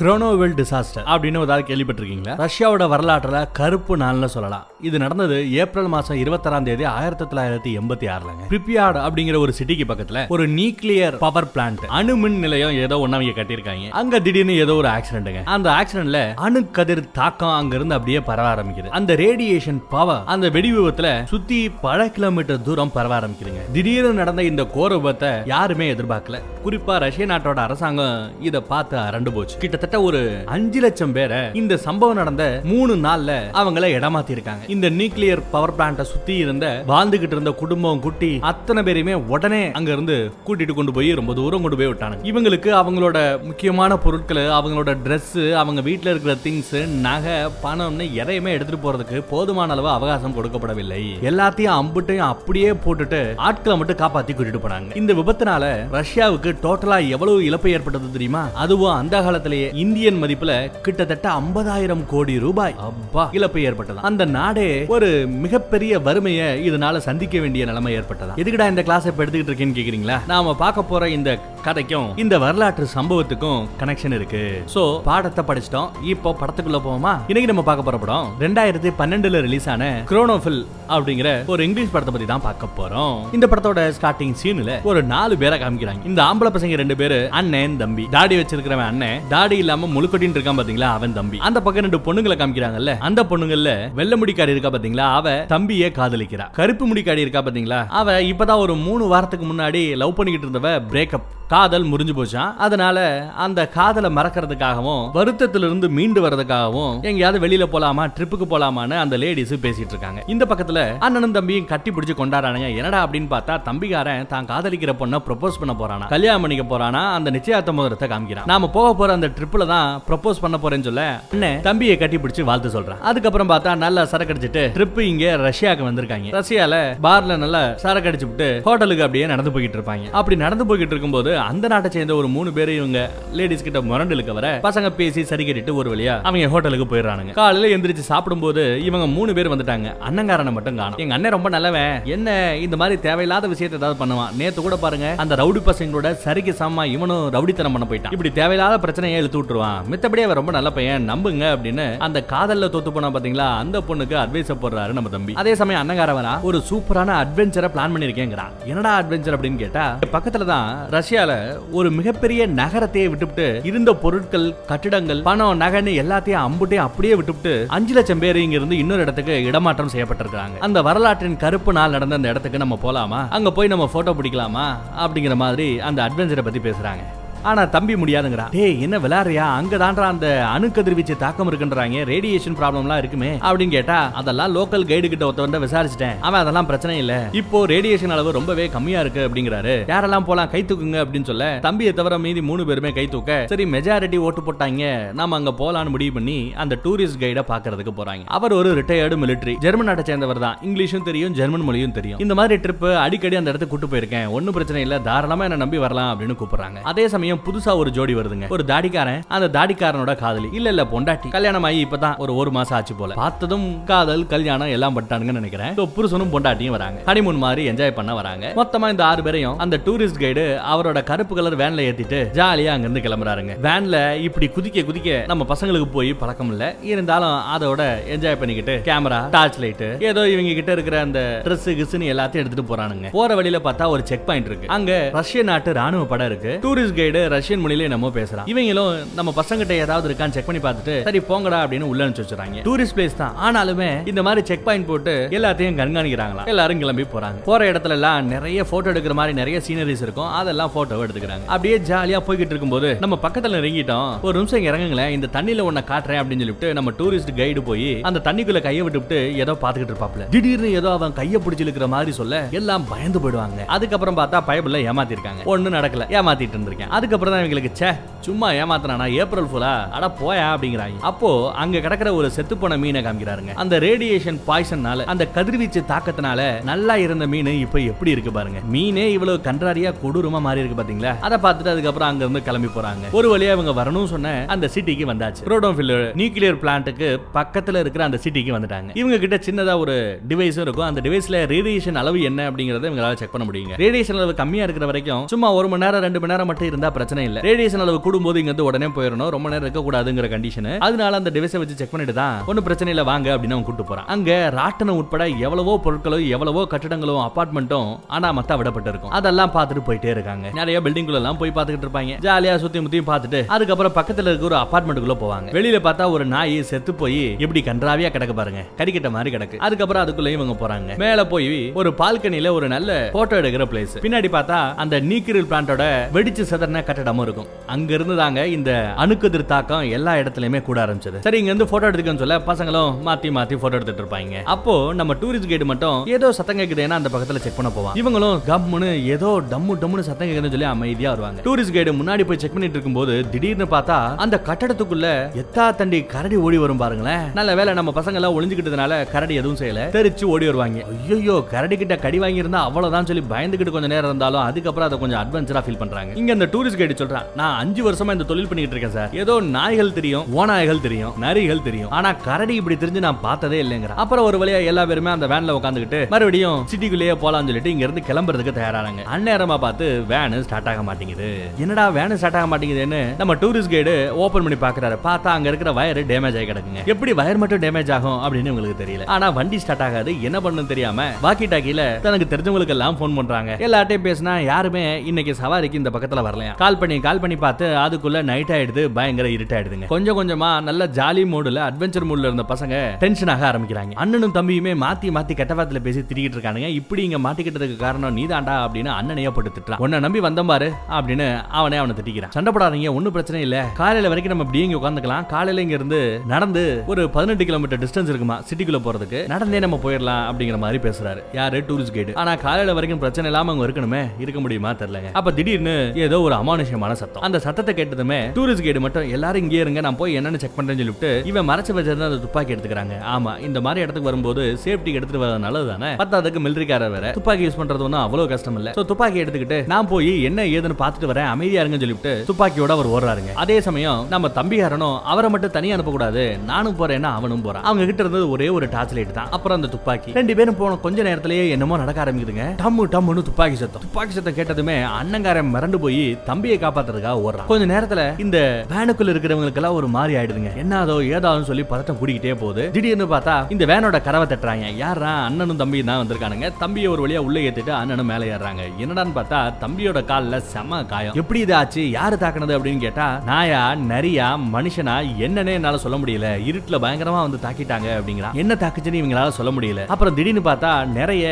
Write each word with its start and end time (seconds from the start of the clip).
குரோனோவில் 0.00 0.54
disaster 0.58 1.06
அப்படின்னு 1.12 1.40
ஏதாவது 1.40 1.64
கேள்விப்பட்டிருக்கீங்களா? 1.70 2.34
ரஷ்யாவோட 2.44 2.88
வரலாற்றில் 2.88 3.48
கருப்பு 3.52 3.96
நாள்னு 3.96 4.28
சொல்லலாம். 4.34 4.66
இது 4.80 4.98
நடந்தது 4.98 5.52
ஏப்ரல் 5.52 5.88
மாதம் 5.88 6.16
இருபத்தாறாம் 6.16 6.66
தேதி 6.68 6.84
ஆயிரத்தி 6.84 7.24
தொள்ளாயிரத்தி 7.24 7.70
எண்பத்தி 7.80 8.06
ஆறுலங்க. 8.14 8.44
பிரிப்பியாட் 8.52 8.98
அப்படிங்கிற 9.06 9.38
ஒரு 9.38 9.52
சிட்டிக்கு 9.58 9.84
பக்கத்தில் 9.84 10.26
ஒரு 10.28 10.48
நியூக்ளியர் 10.48 11.16
பவர் 11.16 11.48
பிளான்ட் 11.54 11.84
அணு 11.98 12.16
மின் 12.16 12.38
நிலையம் 12.38 12.70
ஏதோ 12.70 12.96
ஒண்ணு 12.96 13.16
அவங்க 13.18 13.34
கட்டியிருக்காங்க. 13.40 13.90
அங்க 14.00 14.20
திடீர்னு 14.20 14.56
ஏதோ 14.56 14.74
ஒரு 14.74 14.88
ஆக்சிடென்ட்டுங்க 14.88 15.42
அந்த 15.56 15.70
ஆக்சிடென்ட்ல 15.70 16.34
அணு 16.34 16.62
கதிர் 16.70 17.12
தாக்கம் 17.12 17.54
அங்கிருந்து 17.58 17.94
அப்படியே 17.94 18.20
பரவ 18.20 18.48
ஆரம்பிக்குது. 18.54 18.88
அந்த 18.88 19.14
ரேடியேஷன் 19.14 19.82
பவர் 19.90 20.22
அந்த 20.26 20.48
வெடி 20.48 20.72
விபத்துல 20.78 21.24
சுத்தி 21.24 21.68
பல 21.68 22.08
கிலோமீட்டர் 22.08 22.62
தூரம் 22.62 22.92
பரவ 22.92 23.20
ஆரம்பிக்குதுங்க. 23.20 23.64
திடீர்னு 23.72 24.12
நடந்த 24.12 24.42
இந்த 24.42 24.64
கோர 24.64 24.96
விபத்தை 24.96 25.42
யாருமே 25.46 25.92
எதிர்பார்க்கல. 25.94 26.40
குறிப்பா 26.64 26.98
ரஷ்ய 26.98 27.26
நாட்டோட 27.26 27.56
அரசாங்கம் 27.56 28.30
இதை 28.40 28.60
பார்த்து 28.60 28.96
அரண்டு 28.96 29.32
போச்சு. 29.34 29.58
கிட்டத்தட்ட 29.58 29.89
ஒரு 29.98 30.42
அஞ்சு 30.46 30.80
லட்சம் 30.80 31.12
பேரை 31.12 31.38
இந்த 31.52 31.76
சம்பவம் 31.76 32.16
நடந்த 32.16 32.60
மூணு 32.64 32.94
நாள்ல 32.96 33.32
அவங்கள 33.52 33.84
இடமாத்தி 33.96 34.30
இருக்காங்க 34.30 34.64
இந்த 34.66 34.90
நியூக்ளியர் 34.90 35.42
பவர் 35.50 35.76
பிளான்ட 35.76 36.02
சுத்தி 36.02 36.36
இருந்த 36.36 36.84
வாழ்ந்துகிட்டு 36.88 37.36
இருந்த 37.36 37.50
குடும்பம் 37.50 38.00
குட்டி 38.00 38.38
அத்தனை 38.40 38.82
பேரையுமே 38.82 39.14
உடனே 39.26 39.72
அங்க 39.72 39.92
இருந்து 39.92 40.32
கூட்டிட்டு 40.46 40.74
கொண்டு 40.74 40.92
போய் 40.92 41.12
ரொம்ப 41.12 41.34
தூரம் 41.34 41.62
கொண்டு 41.62 41.76
போய் 41.76 41.88
விட்டாங்க 41.88 42.18
இவங்களுக்கு 42.22 42.70
அவங்களோட 42.80 43.42
முக்கியமான 43.42 43.96
பொருட்கள் 43.96 44.36
அவங்களோட 44.36 44.96
ட்ரெஸ் 45.04 45.52
அவங்க 45.52 45.80
வீட்ல 45.80 46.10
இருக்கிற 46.10 46.34
திங்ஸ் 46.44 46.86
நகை 46.86 47.38
பணம்னு 47.62 48.12
எதையுமே 48.12 48.52
எடுத்துட்டு 48.52 48.92
போறதுக்கு 48.92 49.24
போதுமான 49.30 49.72
அளவு 49.72 49.88
அவகாசம் 49.88 50.36
கொடுக்கப்படவில்லை. 50.36 51.02
எல்லாத்தையும் 51.22 51.78
அம்புட்டையும் 51.80 52.28
அப்படியே 52.32 52.70
போட்டுட்டு 52.70 53.34
ஆட்களை 53.36 53.78
மட்டும் 53.78 53.96
காப்பாத்தி 53.96 54.32
கூட்டிட்டு 54.32 54.60
போனாங்க. 54.64 54.96
இந்த 54.96 55.12
விபத்தினால 55.12 55.64
ரஷ்யாவுக்கு 55.92 56.56
டோட்டலா 56.62 57.08
எவ்வளவு 57.08 57.44
இழப்பு 57.44 57.70
ஏற்பட்டது 57.70 58.12
தெரியுமா? 58.12 58.48
அதுவும் 58.54 58.94
அந்த 58.94 59.22
காலத்திலேயே 59.22 59.70
இந்தியன் 59.82 60.18
மதிப்புல 60.22 60.52
கிட்டத்தட்ட 60.86 61.26
ஐம்பதாயிரம் 61.40 62.02
கோடி 62.12 62.34
ரூபாய் 62.44 62.74
அப்பா. 62.86 63.24
இழப்பு 63.38 63.58
ஏற்பட்டது 63.68 64.06
அந்த 64.08 64.22
நாடே 64.36 64.68
ஒரு 64.94 65.08
மிகப்பெரிய 65.44 65.92
வறுமையை 66.06 66.48
இதனால 66.68 67.02
சந்திக்க 67.08 67.38
வேண்டிய 67.44 67.64
நிலைமை 67.70 67.92
ஏற்பட்டதா 67.98 68.36
எதுக்குடா 68.42 68.66
இந்த 68.72 68.82
கிளாஸ் 68.88 69.08
இப்ப 69.10 69.24
எடுத்துக்கிட்டு 69.24 69.52
இருக்கேன்னு 69.52 69.78
கேக்குறீங்களா? 69.78 70.16
நாம 70.32 70.54
பார்க்க 70.62 70.90
போற 70.90 71.08
இந்த 71.16 71.30
கதைக்கும் 71.66 72.08
இந்த 72.22 72.34
வரலாற்று 72.44 72.84
சம்பவத்துக்கும் 72.96 73.60
கனெக்ஷன் 73.80 74.16
இருக்கு. 74.18 74.42
சோ 74.74 74.82
பாடத்தை 75.08 75.44
படிச்சிட்டோம். 75.48 75.88
இப்போ 76.12 76.32
படத்துக்குள்ள 76.42 76.80
போவோமா? 76.86 77.12
இன்னைக்கு 77.30 77.50
நம்ம 77.52 77.64
பார்க்க 77.68 77.88
போற 77.88 77.98
படம் 78.04 78.28
ரெண்டாயிரத்தி 78.44 78.92
பன்னெண்டுல 79.00 79.40
ரிலீஸ் 79.46 79.68
ஆன 79.74 79.88
குரோனோஃபில் 80.12 80.60
அப்படிங்கிற 80.94 81.30
ஒரு 81.54 81.60
இங்கிலீஷ் 81.68 81.94
படத்தை 81.94 82.14
பத்தி 82.14 82.28
தான் 82.32 82.44
பார்க்க 82.48 82.76
போறோம். 82.80 83.16
இந்த 83.38 83.48
படத்தோட 83.52 83.86
ஸ்டார்டிங் 83.98 84.36
சீன்ல 84.42 84.74
ஒரு 84.90 85.02
நாலு 85.14 85.36
பேரை 85.44 85.58
காமிக்கிறாங்க. 85.64 86.04
இந்த 86.12 86.22
ஆம்பளை 86.28 86.52
பசங்க 86.56 86.82
ரெண்டு 86.82 86.98
பேரு 87.02 87.20
அண்ணன் 87.40 87.80
தம்பி. 87.84 88.06
தாடி 88.18 88.36
வச்சிருக்கிறவன் 88.42 88.90
அண்ணன் 88.92 89.28
தாடி 89.34 89.58
இல்லாம 89.60 89.88
முழுக்கட்டின்னு 89.94 90.36
இருக்கான் 90.38 90.58
பாத்தீங்களா? 90.60 90.88
அவன் 90.98 91.12
தம்பி. 91.12 91.38
அந்த 91.38 91.62
பக்கம் 91.62 91.86
ரெண்டு 91.86 92.00
பொண்ணுங்களை 92.06 92.36
காமிக்கிறாங்கல்ல? 92.36 92.98
அந்த 92.98 93.24
பொண்ணுங்கள்ல 93.30 93.92
வெள்ள 93.94 94.16
முடிக்காடி 94.16 94.54
இருக்கா 94.56 94.70
பாத்தீங்களா? 94.70 95.08
அவ 95.18 95.44
தம்பியை 95.48 95.90
காதலிக்கிறா. 95.90 96.46
கருப்பு 96.52 96.86
முடிக்காடி 96.94 97.24
இருக்கா 97.26 97.42
பாத்தீங்களா? 97.42 97.86
அவ 98.00 98.20
இப்பதான் 98.22 98.64
ஒரு 98.66 98.76
மூணு 98.86 99.06
வாரத்துக்கு 99.06 99.46
முன்னாடி 99.52 99.96
லவ் 99.96 100.14
பண்ணிக்கிட்டு 100.14 100.48
இருந்தவ 100.48 100.72
பிரேக்கப் 100.92 101.28
காதல் 101.52 101.86
முறிஞ்சு 101.90 102.14
போச்சான் 102.16 102.50
அதனால 102.64 102.98
அந்த 103.44 103.60
காதலை 103.76 104.10
மறக்கிறதுக்காகவும் 104.18 105.04
வருத்தத்திலிருந்து 105.16 105.86
மீண்டு 105.96 106.20
வர்றதுக்காகவும் 106.24 106.92
எங்கேயாவது 107.10 107.38
வெளியில 107.44 107.64
போலாமா 107.72 108.04
ட்ரிப்புக்கு 108.16 108.46
போலாமான்னு 108.52 108.96
அந்த 109.04 109.14
லேடிஸ் 109.22 109.54
பேசிட்டு 109.64 109.94
இருக்காங்க. 109.94 110.20
இந்த 110.34 110.44
பக்கத்துல 110.50 110.80
அண்ணனும் 111.06 111.34
தம்பியும் 111.36 111.68
கட்டி 111.72 111.90
பிடிச்சு 111.96 112.14
கொண்டாடுறானுங்க. 112.20 112.68
என்னடா 112.80 113.00
அப்படின்னு 113.06 113.30
பார்த்தா 113.34 113.56
தம்பிக்காரன் 113.68 114.28
தான் 114.34 114.48
காதலிக்கிற 114.50 114.94
பொண்ணை 115.00 115.20
ப்ரொபோஸ் 115.28 115.58
பண்ண 115.62 115.74
போறானா 115.80 116.08
கல்யாணம் 116.14 116.44
பண்ணிக்க 116.44 116.66
போறானா 116.72 117.02
அந்த 117.16 117.30
நிச்சயார்த்த 117.36 117.74
மோதிரத்தை 117.78 118.08
காமிக்கிறான். 118.12 118.48
நாம 118.52 118.70
போக 118.76 118.92
போற 119.00 119.16
அந்த 119.18 119.30
ட்ரிப்ல 119.38 119.66
தான் 119.74 119.88
ப்ரொபோஸ் 120.10 120.42
பண்ண 120.44 120.58
போறேன்னு 120.64 120.88
சொல்ல 120.90 121.08
அண்ணன் 121.34 121.60
தம்பியை 121.68 121.96
கட்டி 122.04 122.20
பிடிச்சு 122.22 122.48
வாழ்த்து 122.50 122.74
சொல்றான். 122.76 123.02
அதுக்கப்புறம் 123.10 123.50
பார்த்தா 123.52 123.74
நல்லா 123.84 124.04
சரக்கு 124.12 124.34
அடிச்சிட்டு 124.34 124.64
ட்ரிப் 124.78 125.02
இங்க 125.10 125.34
ரஷ்யாக்கு 125.46 125.88
வந்திருக்காங்க. 125.88 126.30
ரஷ்யால 126.38 126.80
பார்ல 127.08 127.40
நல்லா 127.44 127.64
சரக்கு 127.84 128.10
அடிச்சு 128.12 128.30
விட்டு 128.30 128.50
ஹோட்டலுக்கு 128.68 129.06
அப்படியே 129.08 129.26
நடந்து 129.34 129.54
போய்கிட்டு 129.56 129.78
இருப்பாங்க. 129.80 130.08
அப்படி 130.20 130.38
நடந்து 130.46 130.66
போய்கிட்டு 130.70 130.96
இருக்கும்போது 130.96 131.38
அந்த 131.48 131.64
நாட்டை 131.72 131.90
சேர்ந்த 131.96 132.14
ஒரு 132.20 132.28
மூணு 132.36 132.52
பேரும் 132.58 132.78
இவங்க 132.80 133.00
லேடிஸ் 133.40 133.66
கிட்ட 133.66 133.80
முரண்டு 133.88 134.32
வர 134.38 134.48
பசங்க 134.66 134.88
பேசி 134.98 135.20
சரி 135.30 135.44
கட்டிட்டு 135.46 135.74
ஒரு 135.80 135.88
வழியா 135.92 136.14
அவங்க 136.28 136.48
ஹோட்டலுக்கு 136.54 136.86
போயிடுறாங்க 136.92 137.32
காலையில 137.38 137.70
எந்திரிச்சு 137.76 138.04
சாப்பிடும்போது 138.10 138.62
இவங்க 138.88 139.06
மூணு 139.16 139.30
பேர் 139.36 139.52
வந்துட்டாங்க. 139.52 139.88
அண்ணங்காரனை 140.08 140.52
மட்டும் 140.56 140.78
காணும். 140.80 140.98
எங்க 141.02 141.14
அண்ணன் 141.16 141.34
ரொம்ப 141.36 141.48
நல்லவன். 141.54 141.94
என்ன 142.14 142.28
இந்த 142.64 142.76
மாதிரி 142.80 142.96
தேவையில்லாத 143.06 143.48
விஷயத்தை 143.52 143.78
ஏதாவது 143.80 143.98
பண்ணுவான். 144.02 144.32
நேத்து 144.40 144.60
கூட 144.66 144.76
பாருங்க 144.84 145.08
அந்த 145.22 145.36
ரவுடி 145.42 145.60
பசங்களோட 145.68 146.10
சரிக்கு 146.24 146.54
சமமா 146.60 146.84
இவனும் 146.94 147.24
ரவுடித்தனம் 147.36 147.76
பண்ண 147.76 147.86
போயிட்டான். 147.90 148.14
இப்படி 148.16 148.32
தேவையில்லாத 148.40 148.78
பிரச்சனையை 148.84 149.18
இழுத்து 149.20 149.40
விட்டுருவான். 149.40 149.80
மித்தபடி 149.92 150.24
அவன் 150.26 150.40
ரொம்ப 150.40 150.54
நல்ல 150.58 150.70
பையன். 150.78 151.08
நம்புங்க 151.12 151.46
அப்படின்னு 151.56 151.86
அந்த 152.08 152.18
காதல்ல 152.32 152.70
தோத்து 152.74 152.92
போனா 152.96 153.10
பாத்தீங்களா 153.16 153.48
அந்த 153.62 153.82
பொண்ணுக்கு 153.88 154.16
அட்வைஸ் 154.24 154.52
போடுறாரு 154.64 154.94
நம்ம 154.98 155.12
தம்பி. 155.16 155.34
அதே 155.42 155.54
சமயம் 155.62 155.82
அண்ணங்காரவனா 155.82 156.34
ஒரு 156.50 156.60
சூப்பரான 156.70 157.16
அட்வென்ச்சரை 157.22 157.70
பிளான் 157.76 157.94
பண்ணிருக்கேங்கிறான். 157.96 158.54
என்னடா 158.72 158.92
அட்வென்ச்சர் 159.00 159.36
அப்படின்னு 159.36 159.62
கேட்டா 159.64 159.86
பக்கத்துல 160.16 160.46
தான் 160.52 160.68
ரஷ்யால 160.96 161.29
ஒரு 161.72 161.90
மிகப்பெரிய 161.90 162.46
நகரத்தையே 162.46 163.08
விட்டுவிட்டு 163.08 163.60
இருந்த 163.64 163.92
பொருட்கள் 163.94 164.54
கட்டிடங்கள் 164.66 165.22
பணம் 165.22 165.60
நகைன்னு 165.60 165.92
எல்லாத்தையும் 166.02 166.44
அம்புட்டையும் 166.46 166.86
அப்படியே 166.88 167.14
விட்டுவிட்டு 167.14 167.54
அஞ்சு 167.68 167.94
லட்சம் 167.94 168.18
பேர் 168.18 168.36
இங்க 168.36 168.56
இருந்து 168.56 168.78
இன்னொரு 168.78 169.00
இடத்துக்கு 169.00 169.44
இடமாற்றம் 169.44 169.92
செய்யப்பட்டிருக்காங்க 169.94 170.58
அந்த 170.58 170.82
வரலாற்றின் 170.82 171.36
கருப்பு 171.36 171.72
நாள் 171.72 171.90
நடந்த 171.90 172.14
அந்த 172.14 172.28
இடத்துக்கு 172.28 172.58
நம்ம 172.58 172.78
போலாமா? 172.82 173.28
அங்க 173.28 173.52
போய் 173.52 173.68
நம்ம 173.68 173.86
போட்டோ 173.92 174.12
பிடிக்கலாமா? 174.12 174.66
அப்படிங்கிற 174.98 175.36
மாதிரி 175.36 175.80
அந்த 175.80 176.08
அட்வென்ச்சரை 176.08 176.42
பத்தி 176.42 176.58
பேசுறாங்க. 176.58 177.02
ஆனா 177.48 177.62
தம்பி 177.74 177.94
முடியாதுங்கிறா 178.00 178.46
டேய் 178.54 178.80
என்ன 178.86 178.96
விளையாடுறியா? 179.04 179.44
அங்க 179.58 179.76
தான்றா 179.82 180.06
அந்த 180.14 180.28
அணுக்கதிர்வீச்சு 180.54 181.14
தாக்கம் 181.22 181.48
இருக்குன்றாங்க. 181.50 182.04
ரேடியேஷன் 182.12 182.56
ப்ராப்ளம்லாம் 182.60 183.00
இருக்குமே 183.02 183.30
அப்படின்னு 183.48 183.74
கேட்டா 183.76 183.98
அதெல்லாம் 184.20 184.54
லோக்கல் 184.56 184.86
கைடு 184.90 185.08
கிட்ட 185.12 185.24
ஒருத்தவன் 185.28 185.64
விசாரிச்சிட்டேன். 185.66 186.18
அவன் 186.28 186.40
அதெல்லாம் 186.40 186.68
பிரச்சனை 186.70 186.96
இல்ல. 187.02 187.14
இப்போ 187.40 187.58
ரேடியேஷன் 187.72 188.14
அளவு 188.16 188.36
ரொம்பவே 188.38 188.66
கம்மியா 188.74 189.00
இருக்கு 189.04 189.22
அப்படிங்கிறாரு. 189.28 189.74
யாரெல்லாம் 189.92 190.26
போலாம் 190.28 190.50
கை 190.54 190.62
தூக்குங்க 190.68 190.98
அப்படின்னு 191.04 191.30
சொல்ல 191.30 191.48
தம்பியை 191.68 191.92
தவிர 192.00 192.18
மீதி 192.26 192.42
மூணு 192.50 192.64
பேருமே 192.70 192.92
கை 192.98 193.06
தூக்க 193.14 193.38
சரி 193.52 193.66
மெஜாரிட்டி 193.76 194.20
ஓட்டு 194.26 194.42
போட்டாங்க. 194.48 195.12
நாம 195.20 195.36
அங்க 195.40 195.54
போலான்னு 195.62 195.94
முடிவு 195.94 196.14
பண்ணி 196.18 196.38
அந்த 196.64 196.78
டூரிஸ்ட் 196.84 197.20
கைட 197.24 197.44
பாக்குறதுக்கு 197.52 197.94
போறாங்க. 198.00 198.24
அவர் 198.38 198.52
ஒரு 198.52 198.70
ரிட்டையர்டு 198.80 199.18
மிலிட்டரி 199.24 199.54
ஜெர்மன் 199.66 199.90
நாட்டை 199.90 200.04
சேர்ந்தவர் 200.04 200.42
தான். 200.46 200.58
இங்கிலீஷும் 200.68 201.06
தெரியும் 201.08 201.34
ஜெர்மன் 201.40 201.66
மொழியும் 201.68 201.96
தெரியும். 201.98 202.20
இந்த 202.26 202.34
மாதிரி 202.40 202.60
ட்ரிப் 202.66 202.86
அடிக்கடி 203.04 203.36
அந்த 203.40 203.52
இடத்துக்கு 203.52 203.78
கூட்டு 203.78 203.90
போயிருக்கேன். 203.92 204.28
ஒன்னும் 204.36 204.56
பிரச்சனை 204.58 204.82
இல்ல. 204.82 204.98
தாராளமா 205.08 205.44
என்ன 205.48 205.60
நம்பி 205.64 205.78
வரலாம் 205.86 206.12
அப்படின்னு 206.12 206.38
கூப்பிடுறாங்க. 206.40 206.80
அதே 206.92 207.04
சமயம் 207.08 207.28
புதுசா 207.34 207.76
ஒரு 207.76 207.90
ஜோடி 207.90 208.14
வருதுங்க. 208.14 208.48
ஒரு 208.48 208.64
தாடிக்காரன் 208.64 209.22
அந்த 209.28 209.48
தாடிக்காரனோட 209.58 210.16
காதலி. 210.16 210.48
இல்ல 210.52 210.68
இல்ல 210.68 210.84
பொண்டாட்டி. 210.84 211.30
கல்யாணம் 211.30 211.62
ஆகி 211.62 211.84
இப்பதான் 211.84 212.16
ஒரு 212.16 212.34
ஒரு 212.34 212.50
மாசம் 212.50 212.78
ஆச்சு 212.78 212.94
போல. 212.94 213.14
பார்த்ததும் 213.14 213.84
காதல் 213.84 214.26
கல்யாணம் 214.26 214.68
எல்லாம் 214.68 215.00
பட்டானுங்கன்னு 215.00 215.32
நினைக்கிறேன். 215.32 215.74
புருஷனும் 215.74 216.32
பொண்டாட்டியும் 216.32 216.76
வராங்க. 216.76 217.12
ஹனிமூன் 217.12 217.36
மாதிரி 217.36 217.68
என்ஜாய் 217.70 217.90
பண்ண 217.90 218.14
வராங்க. 218.14 218.52
மொத்தமா 218.56 218.90
இந்த 218.90 219.04
ஆறு 219.04 219.22
பேரையும் 219.22 219.58
அந்த 219.58 219.80
டூரிஸ்ட் 219.84 220.18
கைடு 220.18 220.58
அவரோட 220.74 221.02
கருப்பு 221.02 221.34
கலர் 221.34 221.56
வேன்ல 221.56 221.76
ஏத்திட்டு 221.76 222.18
ஜாலியா 222.32 222.72
அங்க 222.74 222.88
இருந்து 222.88 223.00
கிளம்புறாருங்க 223.00 223.56
வேன்ல 223.62 224.20
இப்படி 224.20 224.46
குதிக்க 224.46 224.84
குதிக்க 224.84 225.24
நம்ம 225.26 225.46
பசங்களுக்கு 225.54 225.90
போய் 225.92 226.12
பழக்கம் 226.12 226.50
இல்ல. 226.50 226.74
இருந்தாலும் 226.82 227.42
அதோட 227.56 227.82
என்ஜாய் 228.14 228.38
பண்ணிக்கிட்டு 228.38 228.80
கேமரா 228.84 229.30
டார்ச் 229.30 229.58
லைட் 229.58 229.84
ஏதோ 230.00 230.28
இவங்க 230.28 230.52
கிட்ட 230.52 230.72
இருக்கிற 230.72 231.00
அந்த 231.00 231.40
ட்ரெஸ் 231.44 231.68
கிஸ்னு 231.68 232.10
எல்லாத்தையும் 232.12 232.42
எடுத்துட்டு 232.42 232.76
போறானுங்க. 232.76 233.08
போற 233.12 233.34
வழியில 233.34 233.70
பார்த்தா 233.70 233.86
ஒரு 233.86 234.06
செக் 234.06 234.26
பாயிண்ட் 234.26 234.46
இருக்கு. 234.46 234.68
அங்க 234.68 235.10
ரஷ்ய 235.12 235.42
நாட்டு 235.42 235.72
ராணுவ 235.72 236.04
படம் 236.04 236.26
இருக்கு. 236.26 236.58
டூரிஸ்ட் 236.62 236.96
கைடு 236.96 237.19
ரஷ்யன் 237.34 237.62
மொழியில 237.64 237.86
என்னமோ 237.88 238.08
பேசுறான். 238.08 238.48
இவங்களும் 238.52 238.92
நம்ம 239.18 239.34
பசங்கிட்ட 239.36 239.74
ஏதாவது 239.84 240.08
இருக்கான்னு 240.08 240.36
செக் 240.36 240.48
பண்ணி 240.48 240.62
பார்த்துட்டு 240.66 240.94
சரி 241.02 241.22
போங்கடா 241.30 241.58
அப்படின்னு 241.64 241.90
உள்ள 241.92 242.04
அனுப்பிச்சு 242.06 242.28
டூரிஸ்ட் 242.68 242.96
பிளேஸ் 242.96 243.16
தான். 243.22 243.34
ஆனாலுமே 243.46 243.90
இந்த 244.08 244.22
மாதிரி 244.26 244.46
செக் 244.46 244.64
பாயிண்ட் 244.64 244.86
போட்டு 244.86 245.14
எல்லாத்தையும் 245.38 245.78
கண்காணிக்கிறாங்களா 245.80 246.44
எல்லாரும் 246.52 246.82
கிளம்பி 246.82 247.04
போறாங்க. 247.14 247.40
போற 247.44 247.70
இடத்துல 247.72 247.96
எல்லாம் 247.98 248.28
நிறைய 248.34 248.64
போட்டோ 248.70 248.92
எடுக்கிற 248.92 249.14
மாதிரி 249.20 249.34
நிறைய 249.40 249.60
சீனரிஸ் 249.66 250.04
இருக்கும். 250.06 250.30
அதெல்லாம் 250.40 250.72
போட்டோ 250.72 251.02
எடுத்துக்கிறாங்க. 251.04 251.46
அப்படியே 251.46 251.78
ஜாலியா 251.90 252.20
போய்கிட்டு 252.28 252.54
இருக்கும்போது 252.54 252.96
நம்ம 253.00 253.18
பக்கத்துல 253.22 253.60
இறங்கிட்டோம். 253.60 254.10
ஒரு 254.22 254.36
நிமிஷம் 254.38 254.60
இங்க 254.60 254.70
இறங்குங்களேன். 254.72 255.14
இந்த 255.16 255.28
தண்ணியில 255.36 255.66
உன்னை 255.70 255.82
காட்டுறேன் 255.88 256.20
அப்படின்னு 256.22 256.44
சொல்லிட்டு 256.44 256.74
நம்ம 256.78 256.92
டூரிஸ்ட் 256.98 257.34
கைடு 257.36 257.62
போய் 257.62 257.90
அந்த 258.10 258.22
தண்ணிக்குள்ள 258.24 258.62
கையை 258.62 258.82
விட்டுவிட்டு 258.82 259.18
ஏதோ 259.36 259.52
பாத்துக்கிட்டு 259.62 259.94
இருப்பாப்ல 259.94 260.28
திடீர்னு 260.28 260.72
ஏதோ 260.72 260.90
அவன் 260.92 261.12
கையை 261.12 261.40
பிடிச்சி 261.44 261.64
இழுக்கிற 261.66 261.88
மாதிரி 261.88 262.12
சொல்ல 262.12 262.42
எல்லாம் 262.50 262.86
பயந்து 262.88 263.18
போயிடுவாங்க. 263.18 263.64
அதுக்கப்புறம் 263.76 264.16
பார்த்தா 264.16 264.38
பயபுல 264.48 264.78
ஏமாத்திருக்காங்க. 264.90 265.42
ஒண்ணு 265.52 265.74
நடக்கல. 265.76 266.06
ஏமாத்திட்டு 266.18 266.56
இருந்திருக்கேன். 266.56 266.92
அதுக்கு 266.98 267.09
அதுக்கப்புறம் 267.10 267.34
தான் 267.34 267.44
இவங்களுக்கு 267.44 267.70
ச்சே 267.78 267.88
சும்மா 268.24 268.48
ஏமாத்தினா 268.62 269.04
ஏப்ரல் 269.22 269.46
ஃபுல்லா 269.50 269.70
அட 269.96 270.06
போயா 270.18 270.44
அப்படிங்கிறாங்க. 270.54 270.98
அப்போ 271.10 271.28
அங்க 271.62 271.76
கிடக்குற 271.84 272.08
ஒரு 272.18 272.28
செத்து 272.34 272.54
போன 272.62 272.76
மீனை 272.82 273.00
காமிக்கிறாருங்க. 273.06 273.52
அந்த 273.62 273.74
ரேடியேஷன் 273.84 274.38
பாய்சன்னால 274.48 275.06
அந்த 275.12 275.24
கதிர்வீச்சு 275.36 275.80
தாக்கத்தினால 275.92 276.40
நல்லா 276.70 276.94
இருந்த 277.04 277.26
மீன் 277.32 277.48
இப்ப 277.62 277.80
எப்படி 277.92 278.10
இருக்கு 278.14 278.32
பாருங்க. 278.36 278.60
மீனே 278.74 279.06
இவ்வளவு 279.14 279.38
கன்றாரியா 279.46 279.92
கொடூரமா 280.02 280.40
மாறி 280.46 280.62
இருக்கு 280.62 280.78
பாத்தீங்களா? 280.80 281.14
அதை 281.28 281.38
பார்த்துட்டு 281.46 281.72
அதுக்கப்புறம் 281.74 282.10
அங்க 282.10 282.22
இருந்து 282.26 282.42
கிளம்பி 282.48 282.70
போறாங்க. 282.76 283.10
ஒரு 283.20 283.30
வழியா 283.32 283.54
இவங்க 283.56 283.74
வரணும் 283.80 284.10
சொன்ன 284.12 284.34
அந்த 284.56 284.68
சிட்டிக்கு 284.74 285.06
வந்தாச்சு. 285.12 285.42
குரோடோஃபில் 285.48 285.94
நியூக்ளியர் 286.20 286.60
பிளான்ட்டுக்கு 286.64 287.08
பக்கத்துல 287.38 287.82
இருக்கிற 287.84 288.04
அந்த 288.08 288.20
சிட்டிக்கு 288.26 288.54
வந்துட்டாங்க. 288.58 288.92
இவங்க 289.02 289.18
கிட்ட 289.24 289.38
சின்னதா 289.48 289.76
ஒரு 289.86 289.96
டிவைஸும் 290.32 290.64
இருக்கும். 290.66 290.88
அந்த 290.90 291.02
டிவைஸ்ல 291.08 291.42
ரேடியேஷன் 291.54 292.00
அளவு 292.04 292.20
என்ன 292.30 292.48
அப்படிங்கறத 292.50 292.90
இவங்களால 292.92 293.20
செக் 293.24 293.34
பண்ண 293.36 293.46
முடியுங்க. 293.50 293.74
ரேடியேஷன் 293.84 294.20
அளவு 294.20 294.38
கம்மியா 294.44 294.66
இருக்கிற 294.68 294.88
வரைக்கும் 294.92 295.26
சும்மா 295.34 295.50
ஒரு 295.60 295.68
மணி 295.74 295.84
நேரம் 295.86 296.06
ரெண்டு 296.08 296.22
மணி 296.22 296.34
நேரம் 296.34 296.50
மட்டும் 296.52 296.70
இருந்தா 296.70 296.88
பிரச்சனை 297.00 297.24
இல்ல. 297.30 297.38
ரேடியேஷன் 297.48 297.84
அளவு 297.86 297.98
கூடும்போது 298.06 298.40
இங்க 298.42 298.52
இருந்து 298.52 298.68
உடனே 298.70 298.90
போயிடணும் 298.96 299.32
ரொம்ப 299.36 299.48
நேரம் 299.52 299.66
இருக்க 299.66 299.82
கூடாதுங்கிற 299.86 300.28
கண்டிஷன் 300.34 300.70
அதனால 300.86 301.18
அந்த 301.20 301.30
டிவைஸை 301.36 301.58
வச்சு 301.62 301.76
செக் 301.80 301.92
பண்ணிட்டு 301.92 302.14
தான் 302.20 302.36
ஒன்னும் 302.50 302.66
பிரச்சனை 302.68 302.90
இல்ல 302.94 303.02
வாங்க 303.10 303.28
அப்படின்னு 303.34 303.56
அவன் 303.56 303.66
கூட்டு 303.68 303.84
போறான். 303.90 304.08
அங்க 304.14 304.30
ராட்டனம் 304.58 304.98
உட்பட 305.00 305.24
எவ்வளவோ 305.46 305.74
பொருட்களும் 305.84 306.24
எவ்வளவோ 306.36 306.62
கட்டடங்களும் 306.72 307.22
அபார்ட்மெண்ட்டும் 307.26 307.90
ஆனா 308.16 308.28
மத்தா 308.38 308.56
விடப்பட்டிருக்கும் 308.60 309.14
அதெல்லாம் 309.18 309.52
பார்த்துட்டு 309.56 309.84
போயிட்டே 309.88 310.10
இருக்காங்க. 310.14 310.46
நிறைய 310.60 310.78
பில்டிங் 310.86 311.08
எல்லாம் 311.20 311.38
போய் 311.40 311.52
பார்த்துக்கிட்டு 311.56 311.86
இருப்பாங்க. 311.86 312.16
ஜாலியா 312.26 312.54
சுத்தி 312.64 312.82
முத்தியும் 312.84 313.08
பார்த்துட்டு 313.10 313.40
அதுக்கப்புறம் 313.56 313.94
பக்கத்துல 313.98 314.30
இருக்க 314.30 314.48
ஒரு 314.50 314.58
அபார்ட்மெண்ட்டுக்குள்ள 314.62 315.16
போவாங்க. 315.24 315.50
வெளியில 315.58 315.80
பார்த்தா 315.86 316.10
ஒரு 316.16 316.26
நாய் 316.34 316.56
செத்து 316.70 316.94
போய் 317.02 317.22
எப்படி 317.44 317.62
கன்றாவியா 317.68 318.10
கிடக்கு 318.16 318.36
பாருங்க. 318.40 318.62
கடிக்கிட்ட 318.80 319.10
மாதிரி 319.16 319.32
கிடக்கு. 319.36 319.60
அதுக்கப்புறம் 319.68 320.02
அதுக்குள்ள 320.04 320.34
இவங்க 320.36 320.56
போறாங்க. 320.62 320.96
மேல 321.04 321.20
போய் 321.32 321.48
ஒரு 321.80 321.92
பால்கனில 322.02 322.52
ஒரு 322.58 322.68
நல்ல 322.74 322.90
போட்டோ 323.16 323.40
எடுக்கிற 323.40 323.66
பிளேஸ் 323.72 323.96
பின்னாடி 324.06 324.30
பார்த்தா 324.36 324.58
அந்த 324.84 325.00
நீக்கிரில் 325.10 325.48
பிளான்ட்டோட 325.50 325.84
வெடிச்சு 326.16 326.44
சிதறின 326.52 326.84
கட்டடமும் 326.90 327.26
இருக்கும். 327.28 327.48
அங்க 327.76 327.90
இருந்து 327.98 328.16
தாங்க 328.22 328.46
இந்த 328.56 328.70
அணுக்கதிர் 329.04 329.48
தாக்கம் 329.54 329.84
எல்லா 329.98 330.14
இடத்துலயுமே 330.22 330.62
கூட 330.70 330.78
ஆரம்பிச்சது. 330.86 331.18
சரி 331.26 331.38
இங்க 331.42 331.52
இருந்து 331.52 331.70
போட்டோ 331.72 331.88
எடுத்துக்கன்னு 331.90 332.24
சொல்ல 332.24 332.38
பசங்களும் 332.50 332.90
மாத்தி 333.08 333.28
மாத்தி 333.38 333.56
போட்டோ 333.62 333.76
எடுத்துட்டு 333.78 334.02
இருப்பாங்க. 334.04 334.42
அப்போ 334.54 334.74
நம்ம 335.00 335.14
டூரிஸ்ட் 335.22 335.50
கைடு 335.52 335.66
மட்டும் 335.72 335.98
ஏதோ 336.16 336.28
சத்தம் 336.38 336.60
கேக்குதுன்னா 336.60 336.98
அந்த 337.00 337.10
பக்கத்துல 337.14 337.40
செக் 337.44 337.56
பண்ண 337.58 337.72
போவான். 337.76 337.96
இவங்களும் 338.02 338.38
கம்முன்னு 338.50 338.90
ஏதோ 339.14 339.30
டம்மு 339.52 339.74
டம்முன்னு 339.82 340.06
சத்தம் 340.08 340.28
கேக்குதுன்னு 340.28 340.54
சொல்லி 340.54 340.68
அமைதியா 340.72 341.12
வருவாங்க. 341.14 341.44
டூரிஸ்ட் 341.48 341.74
கைடு 341.76 341.92
முன்னாடி 342.00 342.24
போய் 342.30 342.40
செக் 342.42 342.54
பண்ணிட்டு 342.56 342.76
இருக்கும்போது 342.78 343.14
திடீர்னு 343.34 343.68
பார்த்தா 343.74 343.98
அந்த 344.26 344.36
கட்டடத்துக்குள்ள 344.48 345.08
எத்தா 345.42 345.66
தண்டி 345.80 346.00
கரடி 346.14 346.36
ஓடி 346.46 346.60
வரும் 346.64 346.82
பாருங்களேன். 346.82 347.24
நல்ல 347.38 347.50
வேலை 347.60 347.74
நம்ம 347.80 347.94
பசங்க 348.00 348.20
எல்லாம் 348.20 348.36
ஒளிஞ்சுக்கிட்டதுனால 348.38 348.98
கரடி 349.14 349.34
எதுவும் 349.40 349.60
செய்யல. 349.62 349.82
தெரிச்சு 349.96 350.24
ஓடி 350.34 350.46
வருவாங்க. 350.50 350.84
ஐயோ 351.16 351.36
கரடி 351.52 351.76
கிட்ட 351.82 351.96
கடி 352.04 352.18
வாங்கியிருந்தா 352.24 352.60
அவ்வளவுதான் 352.68 353.08
சொல்லி 353.10 353.24
பயந்துகிட்டு 353.32 353.74
கொஞ்சம் 353.76 353.92
நேரம் 353.94 354.10
இருந்தாலும் 354.10 354.42
அதுக்கப்புறம் 354.48 354.88
அதை 354.88 354.98
கொஞ்சம் 355.02 355.20
அட்வென்ச்சரா 355.22 355.62
ஃபீல் 355.64 355.80
பண்றாங்க. 355.82 356.12
இங்க 356.20 356.32
அந்த 356.36 356.46
டூரிஸ்ட் 356.52 356.69
கைடு 356.78 356.94
சொல்றான் 357.00 357.26
நான் 357.40 357.56
அஞ்சு 357.62 357.82
வருஷமா 357.86 358.14
இந்த 358.16 358.26
தொழில் 358.30 358.48
பண்ணிட்டு 358.50 358.74
இருக்கேன் 358.76 358.96
சார். 358.96 359.10
ஏதோ 359.22 359.34
நாய்கள் 359.56 359.92
தெரியும் 359.98 360.26
ஓநாய்கள் 360.40 360.82
தெரியும் 360.86 361.14
நரிகள் 361.24 361.62
தெரியும். 361.68 361.90
ஆனா 361.98 362.10
கரடி 362.26 362.54
இப்படி 362.60 362.76
தெரிஞ்சு 362.82 363.04
நான் 363.06 363.20
பார்த்ததே 363.26 363.58
இல்லைங்கிற 363.64 363.94
அப்புறம் 364.04 364.26
ஒரு 364.28 364.38
வழியா 364.42 364.58
எல்லா 364.72 364.84
பேருமே 364.90 365.10
அந்த 365.16 365.26
வேன்ல 365.32 365.56
உட்காந்துக்கிட்டு 365.58 366.00
மறுபடியும் 366.14 366.60
சிட்டிக்குள்ளேயே 366.72 367.16
போலாம்னு 367.24 367.50
சொல்லிட்டு 367.50 367.72
இங்க 367.74 367.84
இருந்து 367.88 368.04
கிளம்புறதுக்கு 368.08 368.54
தயாராங்க 368.58 369.04
அந்நேரமா 369.14 369.58
பார்த்து 369.66 369.86
வேனு 370.12 370.42
ஸ்டார்ட் 370.46 370.70
ஆக 370.72 370.82
மாட்டேங்குது. 370.88 371.28
என்னடா 371.64 371.84
வேன் 371.98 372.16
ஸ்டார்ட் 372.20 372.38
ஆக 372.40 372.48
மாட்டேங்குதுன்னு 372.52 373.00
நம்ம 373.20 373.34
டூரிஸ்ட் 373.42 373.74
கைடு 373.74 373.94
ஓபன் 374.24 374.46
பண்ணி 374.46 374.58
பாக்குறாரு 374.66 374.98
பார்த்தா 375.08 375.34
அங்க 375.36 375.48
இருக்கிற 375.52 375.72
வயர் 375.80 376.00
டேமேஜ் 376.12 376.38
ஆகி 376.40 376.48
கிடக்குங்க. 376.52 376.82
எப்படி 376.94 377.14
வயர் 377.20 377.40
மட்டும் 377.42 377.62
டேமேஜ் 377.66 377.92
ஆகும் 377.96 378.20
அப்படின்னு 378.24 378.52
உங்களுக்கு 378.54 378.82
தெரியல. 378.84 379.06
ஆனா 379.16 379.28
வண்டி 379.38 379.60
ஸ்டார்ட் 379.64 379.84
ஆகாது 379.88 380.12
என்ன 380.28 380.40
பண்ணணும் 380.44 380.70
தெரியாம 380.72 381.08
வாக்கி 381.26 381.48
டாக்கில 381.54 381.84
தனக்கு 382.06 382.28
தெரிஞ்சவங்களுக்கு 382.32 382.74
எல்லாம் 382.76 382.98
போன் 383.00 383.16
பண்றாங்க. 383.18 383.50
எல்லார்ட்டையும் 383.66 384.06
பேசினா 384.08 384.34
யாருமே 384.52 384.84
இன்னைக்கு 385.10 385.34
சவாரிக்கு 385.42 385.80
இந்த 385.80 385.90
பக்கத்துல 385.94 386.24
வரலையா? 386.28 386.52
கால் 386.60 386.78
பண்ணி 386.80 386.96
கால் 387.04 387.20
பண்ணி 387.20 387.36
பார்த்து 387.42 387.66
அதுக்குள்ள 387.82 388.18
நைட் 388.30 388.50
ஆயிடுது 388.54 388.82
பயங்கர 388.96 389.26
இருட்டாயிடுதுங்க. 389.34 389.86
கொஞ்சம் 389.92 390.16
கொஞ்சமா 390.18 390.48
நல்ல 390.66 390.86
ஜாலி 390.98 391.22
மூடுல 391.32 391.60
அட்வென்ச்சர் 391.66 392.06
மூட்ல 392.08 392.28
இருந்த 392.28 392.44
பசங்க 392.50 392.74
டென்ஷன் 393.04 393.32
ஆக 393.34 393.44
ஆரம்பிக்கிறாங்க. 393.50 393.94
அண்ணனும் 394.02 394.34
தம்பியுமே 394.34 394.72
மாத்தி 394.82 395.10
மாத்தி 395.16 395.34
கெட்ட 395.38 395.54
வார்த்தையில 395.58 395.80
பேசி 395.86 396.00
திரிகிட்டு 396.10 396.36
இருக்கானுங்க. 396.36 396.68
இப்படி 396.80 397.02
இங்க 397.08 397.18
மாட்டிக்கிட்டதுக்கு 397.26 397.76
காரணம் 397.84 398.16
நீதாண்டா 398.18 398.56
அப்படின்னு 398.64 398.90
அண்ணனையா 398.98 399.30
போட்டு 399.36 399.52
திட்டுறான். 399.56 399.80
உன்னை 399.86 400.00
நம்பி 400.06 400.22
வந்தம்பாரு 400.26 400.68
அப்படின்னு 400.98 401.28
அவனே 401.60 401.78
அவனை 401.82 401.96
திட்டிக்கிறான். 402.00 402.34
சண்டை 402.36 402.52
போடாதீங்க 402.56 402.92
ஒன்னும் 402.98 403.14
பிரச்சனை 403.16 403.40
இல்ல. 403.46 403.64
காலையில 403.80 404.10
வரைக்கும் 404.14 404.34
நம்ம 404.34 404.46
இப்படி 404.48 404.62
இங்க 404.66 404.78
உட்காந்துக்கலாம் 404.80 405.26
காலையில 405.34 405.64
இங்க 405.66 405.76
இருந்து 405.80 406.00
நடந்து 406.34 406.64
ஒரு 406.94 407.04
பதினெட்டு 407.16 407.48
கிலோமீட்டர் 407.50 407.82
டிஸ்டன்ஸ் 407.84 408.12
இருக்குமா 408.12 408.38
சிட்டிக்குள்ள 408.50 408.82
போறதுக்கு. 408.88 409.22
நடந்தே 409.34 409.62
நம்ம 409.66 409.80
போயிடலாம் 409.86 410.26
அப்படிங்கிற 410.30 410.60
மாதிரி 410.66 410.80
பேசுறாரு. 410.88 411.22
யாரு? 411.40 411.64
டூரிஸ்ட் 411.70 411.96
கைடு 411.96 412.18
ஆனா 412.24 412.34
காலையில 412.46 412.76
வரைக்கும் 412.80 413.02
பிரச்சனை 413.06 413.32
இல்லாம 413.32 413.56
அங்க 413.56 413.66
இருக்கணுமே 413.70 414.04
இருக்க 414.24 414.38
முடியுமா 414.46 414.72
தெரியலங்க. 414.84 415.12
அப்ப 415.20 415.34
திடீர்னு 415.40 415.76
ஏதோ 416.06 416.20
ஒரு 416.28 416.36
அமானுஷ்யமான 416.50 416.92
சத்தம். 417.00 417.22
அந்த 417.26 417.38
சத்தத்தை 417.44 417.72
கேட்டதுமே 417.78 418.18
டூரிஸ்ட் 418.36 418.64
கைடு 418.66 418.80
மட்டும் 418.84 419.10
எல்லாரும் 419.16 419.42
இங்கே 419.44 419.58
இருங்க 419.64 419.80
நான் 419.86 419.98
போய் 420.00 420.16
என்னன்னு 420.18 420.38
செக் 420.42 420.56
பண்றேன்னு 420.56 420.82
சொல்லிட்டு 420.82 421.10
இவன் 421.30 421.46
மறைச்சு 421.50 421.72
வச்சிருந்த 421.76 422.06
அந்த 422.10 422.18
துப்பாக்கி 422.24 422.52
எடுத்துக்கிறாங்க. 422.54 422.94
ஆமா 423.14 423.32
இந்த 423.46 423.58
மாதிரி 423.66 423.82
இடத்துக்கு 423.84 424.08
வரும்போது 424.10 424.42
சேஃப்டி 424.64 424.92
எடுத்துட்டு 424.98 425.22
வரதுனால 425.22 425.44
நல்லது 425.46 425.66
தானே? 425.72 425.90
பத்தாவதுக்கு 426.00 426.40
மிலிட்டரிக்கார 426.44 426.88
வேற. 426.94 427.06
துப்பாக்கி 427.18 427.44
யூஸ் 427.46 427.58
பண்றது 427.60 427.84
ஒன்றும் 427.86 428.04
அவ்வளவு 428.06 428.30
கஷ்டம் 428.32 428.58
இல்ல. 428.60 428.72
சோ 428.78 428.84
துப்பாக்கி 428.90 429.22
எடுத்துக்கிட்டு 429.24 429.58
நான் 429.72 429.90
போய் 429.92 430.10
என்ன 430.30 430.46
ஏதுன்னு 430.56 430.78
பார்த்துட்டு 430.82 431.10
வரேன் 431.12 431.28
அமைதியா 431.34 431.62
இருங்கன்னு 431.62 431.84
சொல்லிட்டு 431.86 432.14
துப்பாக்கியோட 432.30 432.74
அவர் 432.76 432.90
ஓடுறாருங்க. 432.94 433.34
அதே 433.44 433.58
சமயம் 433.68 434.00
நம்ம 434.14 434.30
தம்பிகாரனும் 434.40 434.96
அவரை 435.12 435.30
மட்டும் 435.34 435.54
தனியா 435.58 435.76
அனுப்பக்கூடாது. 435.78 436.24
நானும் 436.50 436.78
போறேன்னா 436.80 437.12
அவனும் 437.20 437.44
போறான். 437.46 437.66
அவங்க 437.70 437.86
கிட்ட 437.90 438.00
இருந்தது 438.06 438.26
ஒரே 438.36 438.48
ஒரு 438.56 438.68
டார்ச் 438.74 438.96
லைட் 438.98 439.16
தான். 439.20 439.30
அப்புறம் 439.38 439.58
அந்த 439.60 439.70
துப்பாக்கி. 439.76 440.12
ரெண்டு 440.20 440.36
பேரும் 440.40 440.58
போன 440.62 440.80
கொஞ்ச 440.86 441.00
நேரத்திலேயே 441.10 441.46
என்னமோ 441.56 441.80
நடக்க 441.84 442.04
ஆரம்பிக்குதுங்க. 442.06 442.46
டம்மு 442.64 442.84
டம்முன்னு 442.96 443.26
துப்பாக்கி 443.30 443.58
சத்தம். 443.62 443.84
துப்பாக்கி 443.86 444.14
சத்தம் 444.18 444.38
கேட்டதுமே 444.40 444.76
அண்ணங்காரன் 445.00 445.50
மிரண்டு 445.54 445.80
போய் 445.86 446.02
தம்பியை 446.40 446.58
காப்பாத்துறதுக்காக 446.60 447.22
ஓடுறான். 447.24 447.48
கொஞ்ச 447.48 447.64
நேரத்துல 447.72 448.02
இந்த 448.20 448.38
வேனுக்குள்ள 448.70 449.12
இருக்கிறவங்களுக்கு 449.12 449.58
எல்லாம் 449.60 449.74
ஒரு 449.78 449.88
மாதிரி 449.94 450.12
ஆயிடுதுங்க. 450.18 450.50
என்னதோ 450.62 450.94
ஏதாவும் 451.16 451.48
சொல்லி 451.48 451.64
பதட்டம் 451.72 451.98
கூடிக்கிட்டே 452.00 452.32
போகுது. 452.42 452.62
திடீர்னு 452.76 453.06
பார்த்தா 453.10 453.34
இந்த 453.54 453.64
வேனோட 453.70 453.96
கரவை 454.06 454.26
தட்டுறாங்க. 454.30 454.68
யாரா 454.76 455.10
அண்ணனும் 455.24 455.60
தம்பியும் 455.62 455.90
தான் 455.90 456.00
வந்திருக்கானுங்க. 456.02 456.48
தம்பியை 456.62 456.88
ஒரு 456.92 457.02
வழியா 457.06 457.20
உள்ள 457.26 457.40
ஏத்திட்டு 457.48 457.72
அண்ணனும் 457.80 458.08
மேல 458.12 458.28
ஏறாங்க 458.36 458.62
என்னடான்னு 458.84 459.14
பார்த்தா 459.18 459.40
தம்பியோட 459.64 460.02
கால்ல 460.12 460.38
செம 460.52 460.80
காயம். 460.92 461.18
எப்படி 461.22 461.42
இதாச்சு 461.44 461.84
யாரு 461.98 462.18
தாக்குனது 462.22 462.56
அப்படின்னு 462.58 462.82
கேட்டா 462.86 463.08
நாயா 463.26 463.62
நரியா 463.92 464.28
மனுஷனா 464.54 464.96
என்னன்னே 465.26 465.54
என்னால 465.58 465.82
சொல்ல 465.84 465.98
முடியல. 465.98 466.30
இருட்டுல 466.52 466.80
பயங்கரமா 466.86 467.20
வந்து 467.26 467.40
தாக்கிட்டாங்க 467.44 467.90
அப்படிங்கிறான். 467.98 468.38
என்ன 468.44 468.58
தாக்குச்சுன்னு 468.64 469.02
இவங்களால 469.02 469.36
சொல்ல 469.40 469.52
முடியல. 469.58 469.86
அப்புறம் 469.86 470.14
திடீர்னு 470.14 470.44
பார்த்தா 470.50 470.72
நிறைய 470.98 471.28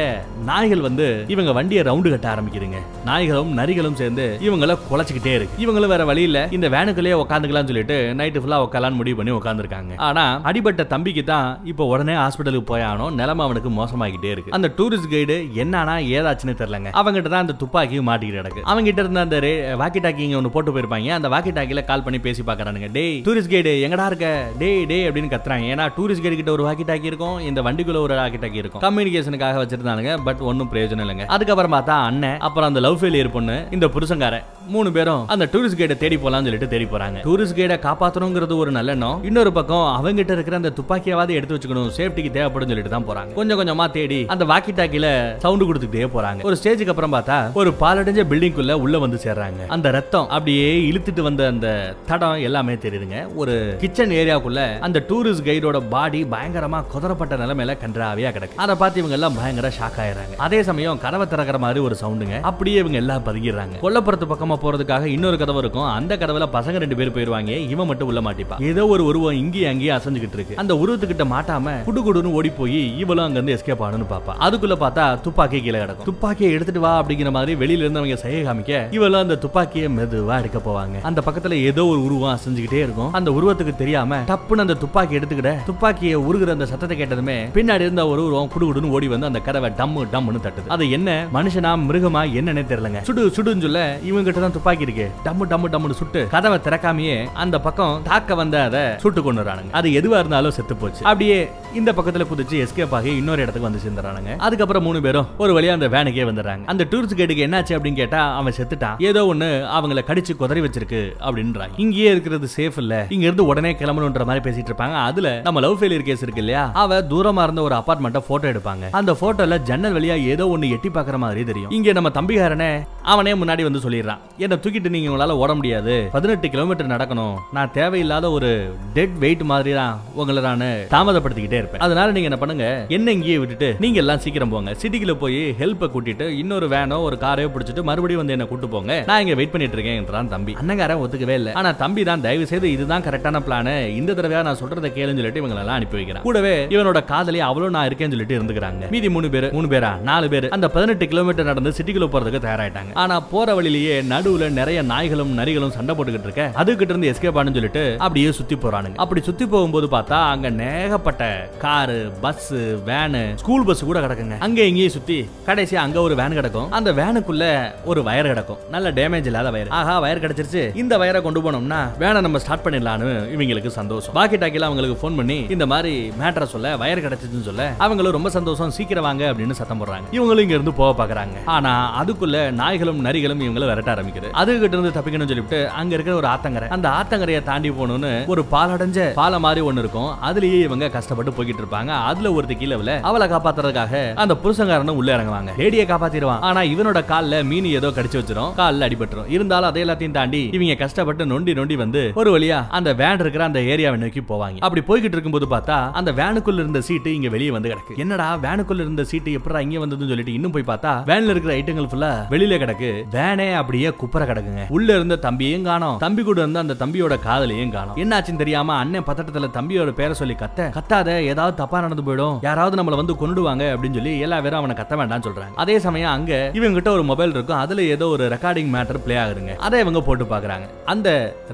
நாய்கள் 0.50 0.86
வந்து 0.88 1.08
இவங்க 1.36 1.52
வண்டியை 1.60 1.84
ரவுண்டு 1.90 2.14
கட்ட 2.16 2.28
ஆரம்பிக்குதுங்க. 2.34 2.80
நாய்களும் 3.10 3.52
நரிகளும் 3.58 3.98
சேர்ந்து 4.02 4.24
இவங்கள 4.46 4.72
குலைச்சிக்கிட்டே 4.98 5.34
இருக்கு. 5.38 5.56
இவங்களும் 5.64 5.92
வேற 5.94 6.04
வழி 6.10 6.22
இல்ல. 6.28 6.38
இந்த 6.56 6.66
வேனுக்குள்ளேயே 6.74 7.16
உட்காந்துக்கலாம்னு 7.22 7.70
சொல்லிட்டு 7.70 7.96
நைட்டு 8.20 8.40
ஃபுல்லா 8.42 8.56
உட்காலான்னு 8.66 8.98
முடிவு 9.00 9.16
பண்ணி 9.18 9.32
உட்காந்துருக்காங்க 9.38 9.92
ஆனா 10.06 10.24
அடிபட்ட 10.48 10.82
தம்பிக்கு 10.92 11.22
தான் 11.32 11.48
இப்போ 11.70 11.84
உடனே 11.92 12.14
ஹாஸ்பிட்டலுக்கு 12.22 12.70
போயானோ 12.70 13.06
நிலைமை 13.20 13.42
அவனுக்கு 13.46 13.70
மோசமாகிட்டே 13.78 14.30
இருக்கு. 14.34 14.54
அந்த 14.56 14.68
டூரிஸ்ட் 14.78 15.10
கைடு 15.14 15.36
என்னன்னா 15.62 15.94
ஏதாச்சுன்னு 16.18 16.54
தெரியலங்க. 16.60 16.90
அவங்கிட்ட 17.00 17.28
தான் 17.34 17.44
அந்த 17.44 17.56
துப்பாக்கியும் 17.62 18.08
மாட்டிக்கிட்டு 18.10 18.40
கிடக்கு. 18.42 18.62
அவங்கிட்ட 18.72 19.02
இருந்த 19.04 19.20
அந்த 19.26 19.38
வாக்கி 19.82 20.00
டாக்கி 20.06 20.22
இங்க 20.26 20.38
ஒன்று 20.40 20.54
போட்டு 20.56 20.74
போயிருப்பாங்க. 20.74 21.12
அந்த 21.18 21.30
வாக்கி 21.34 21.52
டாக்கில 21.58 21.84
கால் 21.90 22.04
பண்ணி 22.06 22.20
பேசி 22.26 22.44
பாக்குறானுங்க 22.50 22.90
டேய் 22.98 23.16
டூரிஸ்ட் 23.28 23.52
கைடு 23.54 23.74
எங்கடா 23.88 24.06
இருக்க? 24.12 24.28
டே 24.62 24.70
டே 24.92 24.98
அப்படின்னு 25.08 25.32
கத்துறாங்க. 25.34 25.66
ஏன்னா 25.74 25.86
டூரிஸ்ட் 25.98 26.24
கைடு 26.26 26.38
கிட்ட 26.40 26.52
ஒரு 26.56 26.66
வாக்கி 26.68 26.86
டாக்கி 26.90 27.10
இருக்கும். 27.12 27.38
இந்த 27.50 27.62
வண்டிக்குள்ள 27.68 28.02
ஒரு 28.06 28.16
வாக்கி 28.22 28.40
டாக்கி 28.44 28.62
இருக்கும். 28.64 28.84
கம்யூனிகேஷனுக்காக 28.86 29.62
வச்சிருந்தானுங்க 29.62 30.14
பட் 30.28 30.42
ஒன்றும் 30.50 30.72
பிரயோஜனம் 30.74 31.04
இல்லைங்க. 31.06 31.26
அதுக்கப்புறம் 31.36 31.76
பார்த்தா 31.76 31.96
அண்ணன் 32.10 32.38
அப்புறம் 32.48 32.70
அந்த 32.70 32.82
லவ் 32.88 33.00
ஃபெயிலியர் 33.00 33.34
பொண்ணு 33.38 33.58
இந்த 33.78 33.88
புருஷங்காரன் 33.96 34.46
மூணு 34.74 34.87
மூணு 34.88 34.98
பேரும் 34.98 35.22
அந்த 35.32 35.44
டூரிஸ்ட் 35.52 35.78
கைடை 35.78 35.96
தேடி 36.02 36.16
போலாம்னு 36.22 36.46
சொல்லிட்டு 36.48 36.68
தேடி 36.72 36.86
போறாங்க. 36.92 37.18
டூரிஸ்ட் 37.26 37.56
கைடை 37.58 37.76
காப்பாத்தணுங்கிறது 37.86 38.54
ஒரு 38.62 38.70
நல்ல 38.76 38.92
எண்ணம். 38.96 39.18
இன்னொரு 39.28 39.50
பக்கம் 39.58 39.86
அவங்க 39.96 40.18
கிட்ட 40.20 40.32
இருக்கிற 40.36 40.56
அந்த 40.60 40.70
துப்பாக்கியாவது 40.78 41.32
எடுத்து 41.38 41.54
வச்சுக்கணும். 41.56 41.90
சேஃப்டிக்கு 41.98 42.30
தேவைப்படும் 42.36 42.70
சொல்லிட்டு 42.70 42.92
தான் 42.94 43.06
போறாங்க. 43.08 43.32
கொஞ்சம் 43.38 43.58
கொஞ்சமா 43.60 43.86
தேடி 43.96 44.20
அந்த 44.34 44.44
வாக்கி 44.52 44.72
டாக்கில 44.78 45.08
சவுண்ட் 45.44 45.66
கொடுத்துட்டே 45.68 46.08
போறாங்க. 46.16 46.46
ஒரு 46.48 46.56
ஸ்டேஜுக்கு 46.60 46.92
அப்புறம் 46.94 47.14
பார்த்தா 47.16 47.38
ஒரு 47.62 47.72
பாலடைஞ்ச 47.82 48.24
பில்டிங்குள்ள 48.32 48.76
உள்ள 48.84 48.98
வந்து 49.04 49.20
சேர்றாங்க. 49.26 49.60
அந்த 49.76 49.90
ரத்தம் 49.98 50.28
அப்படியே 50.36 50.70
இழுத்துட்டு 50.90 51.24
வந்த 51.28 51.44
அந்த 51.52 51.68
தடம் 52.10 52.44
எல்லாமே 52.48 52.76
தெரியுதுங்க. 52.86 53.18
ஒரு 53.42 53.56
கிச்சன் 53.82 54.16
ஏரியாக்குள்ள 54.20 54.62
அந்த 54.88 55.04
டூரிஸ்ட் 55.10 55.46
கைடோட 55.50 55.80
பாடி 55.94 56.22
பயங்கரமா 56.34 56.80
குதறப்பட்ட 56.94 57.36
நிலைமையில 57.44 57.76
கன்றாவியா 57.84 58.32
கிடக்கு. 58.38 58.58
அதை 58.66 58.76
பார்த்து 58.82 59.02
இவங்க 59.02 59.18
எல்லாம் 59.20 59.38
பயங்கர 59.40 59.72
ஷாக் 59.80 60.00
ஆயிடுறாங்க. 60.04 60.36
அதே 60.48 60.62
சமயம் 60.70 61.02
கதவை 61.06 61.28
திறக்கிற 61.34 61.58
மாதிரி 61.66 61.82
ஒரு 61.88 61.96
சவுண்டுங்க 62.02 62.36
அப்படியே 62.52 62.78
இவங்க 62.84 62.98
எல்லாம் 63.04 63.26
பதுங்கிடுறாங்க. 63.28 63.76
கொல்லப்புறத்து 63.84 64.26
பக்கமா 64.32 64.56
போற 64.62 64.76
போறதுக்காக 64.78 65.04
இன்னொரு 65.14 65.36
கதவு 65.38 65.60
இருக்கும். 65.62 65.88
அந்த 65.98 66.12
கதவுல 66.20 66.46
பசங்க 66.56 66.82
ரெண்டு 66.82 66.96
பேர் 66.98 67.12
போயிருவாங்க. 67.14 67.52
இவன் 67.74 67.88
மட்டும் 67.90 68.08
உள்ள 68.10 68.20
மாட்டிப்பா. 68.26 68.56
ஏதோ 68.70 68.86
ஒரு 68.94 69.04
உருவம் 69.10 69.38
இங்கேயும் 69.42 69.70
அங்கேயும் 69.72 69.96
அசைஞ்சுக்கிட்டு 69.98 70.38
இருக்கு. 70.38 70.58
அந்த 70.62 70.72
உருவத்துக்கிட்ட 70.82 71.24
மாட்டாம 71.34 71.74
குடு 71.88 72.00
குடுன்னு 72.06 72.32
ஓடி 72.38 72.50
போய் 72.60 72.80
இவளும் 73.02 73.24
அங்க 73.24 73.38
இருந்து 73.38 73.56
எஸ்கேப் 73.56 73.82
ஆகணும்னு 73.86 74.08
பாப்பா. 74.14 74.34
அதுக்குள்ள 74.46 74.76
பார்த்தா 74.84 75.04
துப்பாக்கி 75.26 75.60
கீழே 75.66 75.78
கிடக்கும். 75.82 76.08
துப்பாக்கியை 76.10 76.50
எடுத்துட்டு 76.56 76.82
வா 76.86 76.92
அப்படிங்கிற 77.00 77.30
மாதிரி 77.36 77.54
வெளியில 77.62 77.84
இருந்து 77.86 78.02
அவங்க 78.02 78.18
செய்ய 78.24 78.38
காமிக்க 78.48 78.80
இவளும் 78.98 79.22
அந்த 79.24 79.38
துப்பாக்கியை 79.44 79.88
மெதுவா 79.98 80.36
எடுக்க 80.42 80.60
போவாங்க. 80.68 80.96
அந்த 81.10 81.22
பக்கத்துல 81.28 81.58
ஏதோ 81.70 81.84
ஒரு 81.92 82.00
உருவம் 82.08 82.34
அசைஞ்சுக்கிட்டே 82.36 82.80
இருக்கும். 82.86 83.12
அந்த 83.20 83.30
உருவத்துக்கு 83.38 83.74
தெரியாம 83.82 84.20
டப்புன்னு 84.32 84.64
அந்த 84.66 84.78
துப்பாக்கி 84.84 85.18
எடுத்துக்கிட 85.20 85.52
துப்பாக்கியை 85.70 86.16
உருகுற 86.28 86.56
அந்த 86.58 86.68
சத்தத்தை 86.72 86.96
கேட்டதுமே 87.00 87.38
பின்னாடி 87.58 87.86
இருந்த 87.86 88.04
ஒரு 88.12 88.20
உருவம் 88.28 88.52
குடுகுடுன்னு 88.54 88.94
ஓடி 88.96 89.08
வந்து 89.14 89.30
அந்த 89.30 89.40
கதவை 89.48 89.70
டம்மு 89.80 90.04
டம்முன்னு 90.14 90.44
தட்டுது. 90.46 90.68
அது 90.76 90.84
என்ன? 90.98 91.08
மனுஷனா 91.36 91.72
மிருகமா 91.88 92.22
என்னன்னே 92.38 92.64
தெரியலங்க. 92.70 93.00
சுடு 93.08 93.22
சுடுன்னு 93.36 93.64
சொல்ல 93.66 93.80
இவங்க 94.08 94.24
கிட்ட 94.28 94.40
தான் 94.40 94.54
துப்பாக்கி 94.56 94.67
இருக்கு 94.76 95.10
டம்மு 95.24 95.44
டம்மு 95.50 95.68
டம்முன்னு 95.72 95.90
சுட்டு 95.90 96.28
கதவை 96.30 96.58
திறக்காமையே 96.58 97.28
அந்த 97.34 97.60
பக்கம் 97.60 98.02
தாக்க 98.02 98.34
வந்த 98.34 98.62
அதை 98.62 98.80
சுட்டு 98.96 99.32
கொண்டுறானுங்க 99.32 99.70
அது 99.72 99.88
எதுவா 99.88 100.18
இருந்தாலும் 100.18 100.50
செத்து 100.50 100.76
போச்சு. 100.76 101.04
அப்படியே 101.04 101.50
இந்த 101.74 101.92
பக்கத்துல 101.92 102.26
குதிச்சு 102.32 102.66
எஸ்கேப் 102.66 102.94
ஆகி 102.94 103.16
இன்னொரு 103.16 103.42
இடத்துக்கு 103.42 103.70
வந்து 103.70 103.84
சேர்ந்துறானுங்க. 103.86 104.36
அதுக்கப்புறம் 104.36 104.82
மூணு 104.82 105.00
பேரும் 105.00 105.26
ஒரு 105.38 105.60
வழியா 105.60 105.72
அந்த 105.72 105.88
வேனுக்கே 105.88 106.26
வந்துடுறாங்க. 106.30 106.64
அந்த 106.64 106.86
டூரிஸ்ட் 106.90 107.14
கேட்டுக்கு 107.14 107.46
என்னாச்சு 107.46 107.78
அப்படின்னு 107.78 107.94
கேட்டா 107.94 108.36
அவன் 108.36 108.52
செத்துட்டான். 108.56 109.02
ஏதோ 109.02 109.22
ஒண்ணு 109.22 109.48
அவங்கள 109.76 110.02
கடிச்சு 110.06 110.34
குதறி 110.38 110.60
வச்சிருக்கு 110.60 111.12
அப்படின்றாங்க. 111.20 111.68
இங்கேயே 111.76 112.10
இருக்கிறது 112.10 112.48
சேஃப் 112.56 112.78
இல்ல. 112.78 113.06
இங்க 113.08 113.24
இருந்து 113.24 113.46
உடனே 113.46 113.72
கிளம்பணுன்ற 113.72 114.24
மாதிரி 114.24 114.50
பேசிட்டு 114.50 114.64
இருப்பாங்க. 114.64 114.94
அதுல 114.94 115.40
நம்ம 115.42 115.60
லவ் 115.60 115.82
ஃபெயிலியர் 115.82 116.02
கேஸ் 116.02 116.22
இருக்கு 116.22 116.40
இல்லையா? 116.40 116.70
அவ 116.74 117.02
தூரமா 117.02 117.42
இருந்த 117.42 117.62
ஒரு 117.62 117.74
அபார்ட்மெண்ட்டை 117.74 118.22
போட்டோ 118.28 118.50
எடுப்பாங்க. 118.50 118.90
அந்த 118.90 119.12
போட்டோல 119.12 119.62
ஜன்னல் 119.62 119.94
வழியா 119.94 120.24
ஏதோ 120.24 120.56
ஒண்ணு 120.56 120.70
எட்டி 120.70 120.88
பாக்குற 120.88 121.16
மாதிரி 121.16 121.44
தெரியும். 121.44 121.70
இங்க 121.70 121.92
நம்ம 121.92 122.08
தம்பிகாரனே 122.08 122.86
அவனே 123.02 123.32
முன்னாடி 123.32 123.62
வந்து 123.62 123.78
சொல்லிடுறான். 123.78 124.18
என்ன 124.38 124.57
தூக்கிட்டு 124.64 124.92
நீங்க 124.94 125.08
உங்களால 125.10 125.36
ஓட 125.42 125.52
முடியாது. 125.58 125.94
பதினெட்டு 126.16 126.48
கிலோமீட்டர் 126.54 126.92
நடக்கணும். 126.94 127.36
நான் 127.56 127.72
தேவையில்லாத 127.78 128.26
ஒரு 128.36 128.50
டெட் 128.96 129.16
வெயிட் 129.24 129.44
மாதிரி 129.52 129.72
தான் 129.80 129.94
உங்களை 130.20 130.42
நான் 130.48 130.66
தாமதப்படுத்திக்கிட்டே 130.94 131.60
இருப்பேன். 131.60 131.82
அதனால 131.86 132.12
நீங்க 132.16 132.30
என்ன 132.30 132.40
பண்ணுங்க? 132.42 132.66
என்ன 132.98 133.12
இங்கேயே 133.16 133.38
விட்டுட்டு 133.42 133.70
நீங்க 133.84 134.00
எல்லாம் 134.04 134.22
சீக்கிரம் 134.24 134.52
போங்க. 134.54 134.72
சிட்டிக்குள்ள 134.82 135.16
போய் 135.24 135.40
ஹெல்ப்பை 135.60 135.88
கூட்டிட்டு 135.94 136.28
இன்னொரு 136.42 136.68
வேனோ 136.74 136.98
ஒரு 137.08 137.18
காரையோ 137.24 137.50
பிடிச்சிட்டு 137.54 137.84
மறுபடியும் 137.90 138.22
வந்து 138.22 138.36
என்ன 138.36 138.48
கூட்டு 138.52 138.68
போங்க. 138.74 138.92
நான் 139.10 139.22
இங்க 139.24 139.36
வெயிட் 139.40 139.54
பண்ணிட்டு 139.54 139.76
இருக்கேன் 139.78 139.98
என்றான் 140.02 140.32
தம்பி. 140.34 140.54
அண்ணங்காரன் 140.62 141.02
ஒத்துக்கவே 141.04 141.36
இல்லை. 141.40 141.54
ஆனா 141.60 141.72
தம்பி 141.82 142.04
தான் 142.10 142.24
தயவு 142.26 142.46
செய்து 142.52 142.72
இதுதான் 142.76 143.06
கரெக்டான 143.08 143.42
பிளான் 143.46 143.72
இந்த 144.00 144.16
தடவையா 144.18 144.42
நான் 144.48 144.60
சொல்றதை 144.62 144.90
கேளுன்னு 144.96 145.20
சொல்லிட்டு 145.20 145.42
இவங்க 145.42 145.56
எல்லாம் 145.64 145.78
அனுப்பி 145.78 145.98
வைக்கிறேன். 145.98 146.24
கூடவே 146.26 146.54
இவனோட 146.74 147.00
காதலி 147.12 147.40
அவளும் 147.50 147.74
நான் 147.76 147.88
இருக்கேன்னு 147.88 148.14
சொல்லிட்டு 148.14 148.38
இருந்துக்கிறாங்க. 148.38 148.90
மீதி 148.94 149.10
மூணு 149.16 149.28
பேர் 149.34 149.46
மூணு 149.56 149.68
பேரா? 149.74 149.92
நாலு 150.10 150.26
பேர். 150.32 150.46
அந்த 150.56 150.66
பதினெட்டு 150.76 151.06
கிலோமீட்டர் 151.12 151.50
நடந்து 151.50 151.74
சிட்டிக்குள்ள 151.78 152.08
போறதுக்கு 152.12 152.44
தயாராயிட்டாங்க. 152.46 152.92
ஆனா 153.04 153.16
போற 153.32 153.54
வழியிலேயே 153.58 153.94
நடுவுல 154.38 154.50
நிறைய 154.60 154.82
நாய்களும் 154.82 155.32
நரிகளும் 155.38 155.74
சண்டை 155.76 155.92
போட்டுக்கிட்டு 155.94 156.26
இருக்க. 156.28 156.44
அதுகிட்ட 156.62 156.88
இருந்து 156.88 157.10
எஸ்கேப் 157.10 157.38
ஆனு 157.40 157.52
சொல்லிட்டு 157.56 157.82
அப்படியே 157.98 158.32
சுத்தி 158.38 158.56
போறானுங்க. 158.56 158.98
அப்படி 159.04 159.20
சுத்தி 159.28 159.46
போகும்போது 159.46 159.86
பார்த்தா 159.86 160.18
அங்க 160.34 160.48
நேகப்பட்ட 160.60 161.50
car 161.64 161.98
bus 162.20 162.54
van 162.88 163.22
school 163.34 163.64
bus 163.64 163.84
கூட 163.88 164.00
கிடக்குங்க. 164.00 164.38
அங்க 164.46 164.60
இங்கேயே 164.70 164.88
சுத்தி 164.96 165.18
கடைசியா 165.46 165.80
அங்க 165.86 165.98
ஒரு 166.06 166.14
வேன் 166.20 166.36
கிடக்கும். 166.38 166.70
அந்த 166.78 166.92
வேனுக்குள்ள 167.00 167.44
ஒரு 167.84 168.02
வயர் 168.08 168.30
கிடக்கும். 168.32 168.60
நல்ல 168.70 168.92
டேமேஜ் 168.98 169.28
இல்லாத 169.30 169.50
வயர் 169.56 169.72
ஆஹா 169.80 169.96
வயர் 169.98 170.22
கிடைச்சிருச்சு. 170.24 170.62
இந்த 170.82 170.94
வயரை 170.98 171.22
கொண்டு 171.22 171.42
போனோம்னா 171.46 171.80
வேனை 171.98 172.20
நம்ம 172.20 172.38
ஸ்டார்ட் 172.44 172.64
பண்ணிடலாம்னு 172.66 173.12
இவங்களுக்கு 173.34 173.72
சந்தோஷம். 173.80 174.14
பாக்கி 174.18 174.36
டாக்கில 174.36 174.68
அவங்களுக்கு 174.70 174.96
ஃபோன் 175.00 175.16
பண்ணி 175.16 175.38
இந்த 175.56 175.66
மாதிரி 175.66 175.94
மேட்டரை 176.20 176.48
சொல்ல 176.54 176.76
வயர் 176.76 177.04
கிடைச்சதுன்னு 177.06 177.48
சொல்ல 177.50 177.70
அவங்களும் 177.78 178.16
ரொம்ப 178.18 178.30
சந்தோஷம். 178.38 178.74
சீக்கிரம் 178.78 179.06
வாங்க 179.08 179.24
அப்படின்னு 179.32 179.58
சத்தம் 179.60 179.80
போடுறாங்க. 179.80 180.06
இவங்களும் 180.12 180.44
இங்க 180.46 180.56
இருந்து 180.58 180.74
போக 180.80 180.92
பாக்குறாங்க. 181.00 181.36
ஆனா 181.56 181.72
அதுக்குள்ள 182.02 182.36
நாய்களும் 182.60 183.00
நரிகளும் 183.06 183.42
இவங்களை 183.46 183.66
விரட்ட 183.70 183.94
ஆரம்பிக்குது. 183.94 184.27
அது 184.32 184.58
கிட்ட 184.58 184.76
இருந்து 184.76 185.00
தப்பிக்கணும்னு 185.00 185.26
சொல்லிட்டு 185.26 185.68
அங்க 185.68 185.94
இருக்கிற 185.94 186.16
ஒரு 186.16 186.26
ஆத்தங்கரை. 186.26 186.68
அந்த 186.68 186.88
ஆத்தங்கரையை 186.88 187.42
தாண்டி 187.42 187.70
போகணும்னு 187.70 188.26
ஒரு 188.26 188.44
பாலடைஞ்ச 188.52 189.12
பாலம் 189.12 189.40
மாதிரி 189.40 189.66
ஒண்ணு 189.66 189.78
இருக்கும். 189.78 190.10
அதுலயே 190.22 190.60
இவங்க 190.62 190.88
கஷ்டப்பட்டு 190.88 191.32
போய்கிட்டு 191.32 191.62
இருப்பாங்க. 191.64 191.86
அதுல 191.86 192.32
ஒருத்தி 192.32 192.56
கீழே 192.56 193.00
அவளை 193.02 193.28
காப்பாத்துறதுக்காக 193.28 194.14
அந்த 194.14 194.36
புருஷங்காரனும் 194.44 194.98
உள்ள 195.00 195.16
இறங்குவாங்க. 195.16 195.50
லேடிய 195.56 195.84
காப்பாத்திடுவான். 195.84 196.40
ஆனா 196.40 196.60
இவனோட 196.60 197.00
கால்ல 197.12 197.44
மீன் 197.44 197.64
ஏதோ 197.64 197.88
கடிச்சு 197.88 198.18
வச்சிரும். 198.20 198.52
கால்ல 198.56 198.86
அடிபட்டுரும். 198.88 199.28
இருந்தாலும் 199.28 199.68
அதை 199.68 199.84
எல்லாத்தையும் 199.84 200.10
தாண்டி 200.10 200.50
இவங்க 200.52 200.74
கஷ்டப்பட்டு 200.74 201.26
நொண்டி 201.26 201.54
நொண்டி 201.54 201.76
வந்து 201.76 202.12
ஒரு 202.14 202.38
வழியா 202.38 202.66
அந்த 202.68 202.92
வேன் 202.92 203.18
இருக்கிற 203.18 203.44
அந்த 203.44 203.60
ஏரியாவை 203.60 203.96
நோக்கி 203.96 204.20
போவாங்க. 204.20 204.58
அப்படி 204.58 204.82
போய்கிட்டு 204.88 205.16
இருக்கும்போது 205.16 205.46
பார்த்தா 205.46 205.92
அந்த 205.92 206.12
வேனுக்குள்ள 206.12 206.54
இருந்த 206.54 206.80
சீட்டு 206.80 207.14
இங்க 207.14 207.28
வெளியே 207.28 207.50
வந்து 207.50 207.68
கிடக்கு. 207.68 207.96
என்னடா 207.96 208.36
வேனுக்குள்ள 208.42 208.80
இருந்த 208.86 209.04
சீட்டு 209.04 209.38
எப்படா 209.38 209.58
இங்க 209.58 209.86
வந்ததுன்னு 209.86 210.12
சொல்லிட்டு 210.12 210.32
இன்னும் 210.32 210.50
போய் 210.50 210.68
பார்த்தா 210.68 210.92
வேன்ல 211.10 211.34
இருக்கிற 211.34 211.54
ஐட்டங்கள் 211.54 211.88
ஃபுல்லா 211.92 212.12
வெளியில 212.30 212.58
கிடக்கு. 212.64 212.90
வேனே 213.12 213.54
அப்படியே 213.54 213.90
குப்பரை 214.18 214.26
கிடக்குங்க. 214.30 214.62
உள்ள 214.76 214.88
இருந்த 214.98 215.16
தம்பியும் 215.26 215.66
காணோம். 215.68 215.96
தம்பி 216.04 216.22
கூட 216.28 216.38
இருந்த 216.44 216.58
அந்த 216.64 216.74
தம்பியோட 216.82 217.14
காதலையும் 217.26 217.72
காணோம். 217.76 217.96
என்னாச்சுன்னு 218.02 218.42
தெரியாம 218.42 218.74
அண்ணன் 218.82 219.06
பதட்டத்துல 219.08 219.48
தம்பியோட 219.56 219.90
பேரை 219.98 220.14
சொல்லி 220.20 220.34
கத்த 220.42 220.68
கத்தாத 220.76 221.08
ஏதாவது 221.32 221.54
தப்பா 221.60 221.78
நடந்து 221.84 222.04
போயிடும். 222.08 222.36
யாராவது 222.48 222.78
நம்மள 222.80 222.98
வந்து 223.00 223.16
கொண்டுடுவாங்க 223.22 223.64
அப்படின்னு 223.74 223.98
சொல்லி 224.00 224.14
எல்லா 224.26 224.38
பேரும் 224.46 224.60
அவனை 224.60 224.76
கத்த 224.80 224.98
வேண்டாம்னு 225.00 225.26
சொல்றாங்க. 225.28 225.54
அதே 225.64 225.76
சமயம் 225.86 226.12
அங்க 226.16 226.32
இவங்க 226.58 226.74
கிட்ட 226.78 226.90
ஒரு 226.96 227.04
மொபைல் 227.10 227.34
இருக்கும். 227.36 227.60
அதுல 227.64 227.84
ஏதோ 227.94 228.08
ஒரு 228.16 228.26
ரெக்கார்டிங் 228.34 228.72
மேட்டர் 228.76 229.00
ப்ளே 229.06 229.16
ஆகுதுங்க. 229.24 229.54
அதை 229.68 229.82
இவங்க 229.84 230.02
போட்டு 230.08 230.26
பாக்குறாங்க. 230.34 230.66
அந்த 230.94 231.08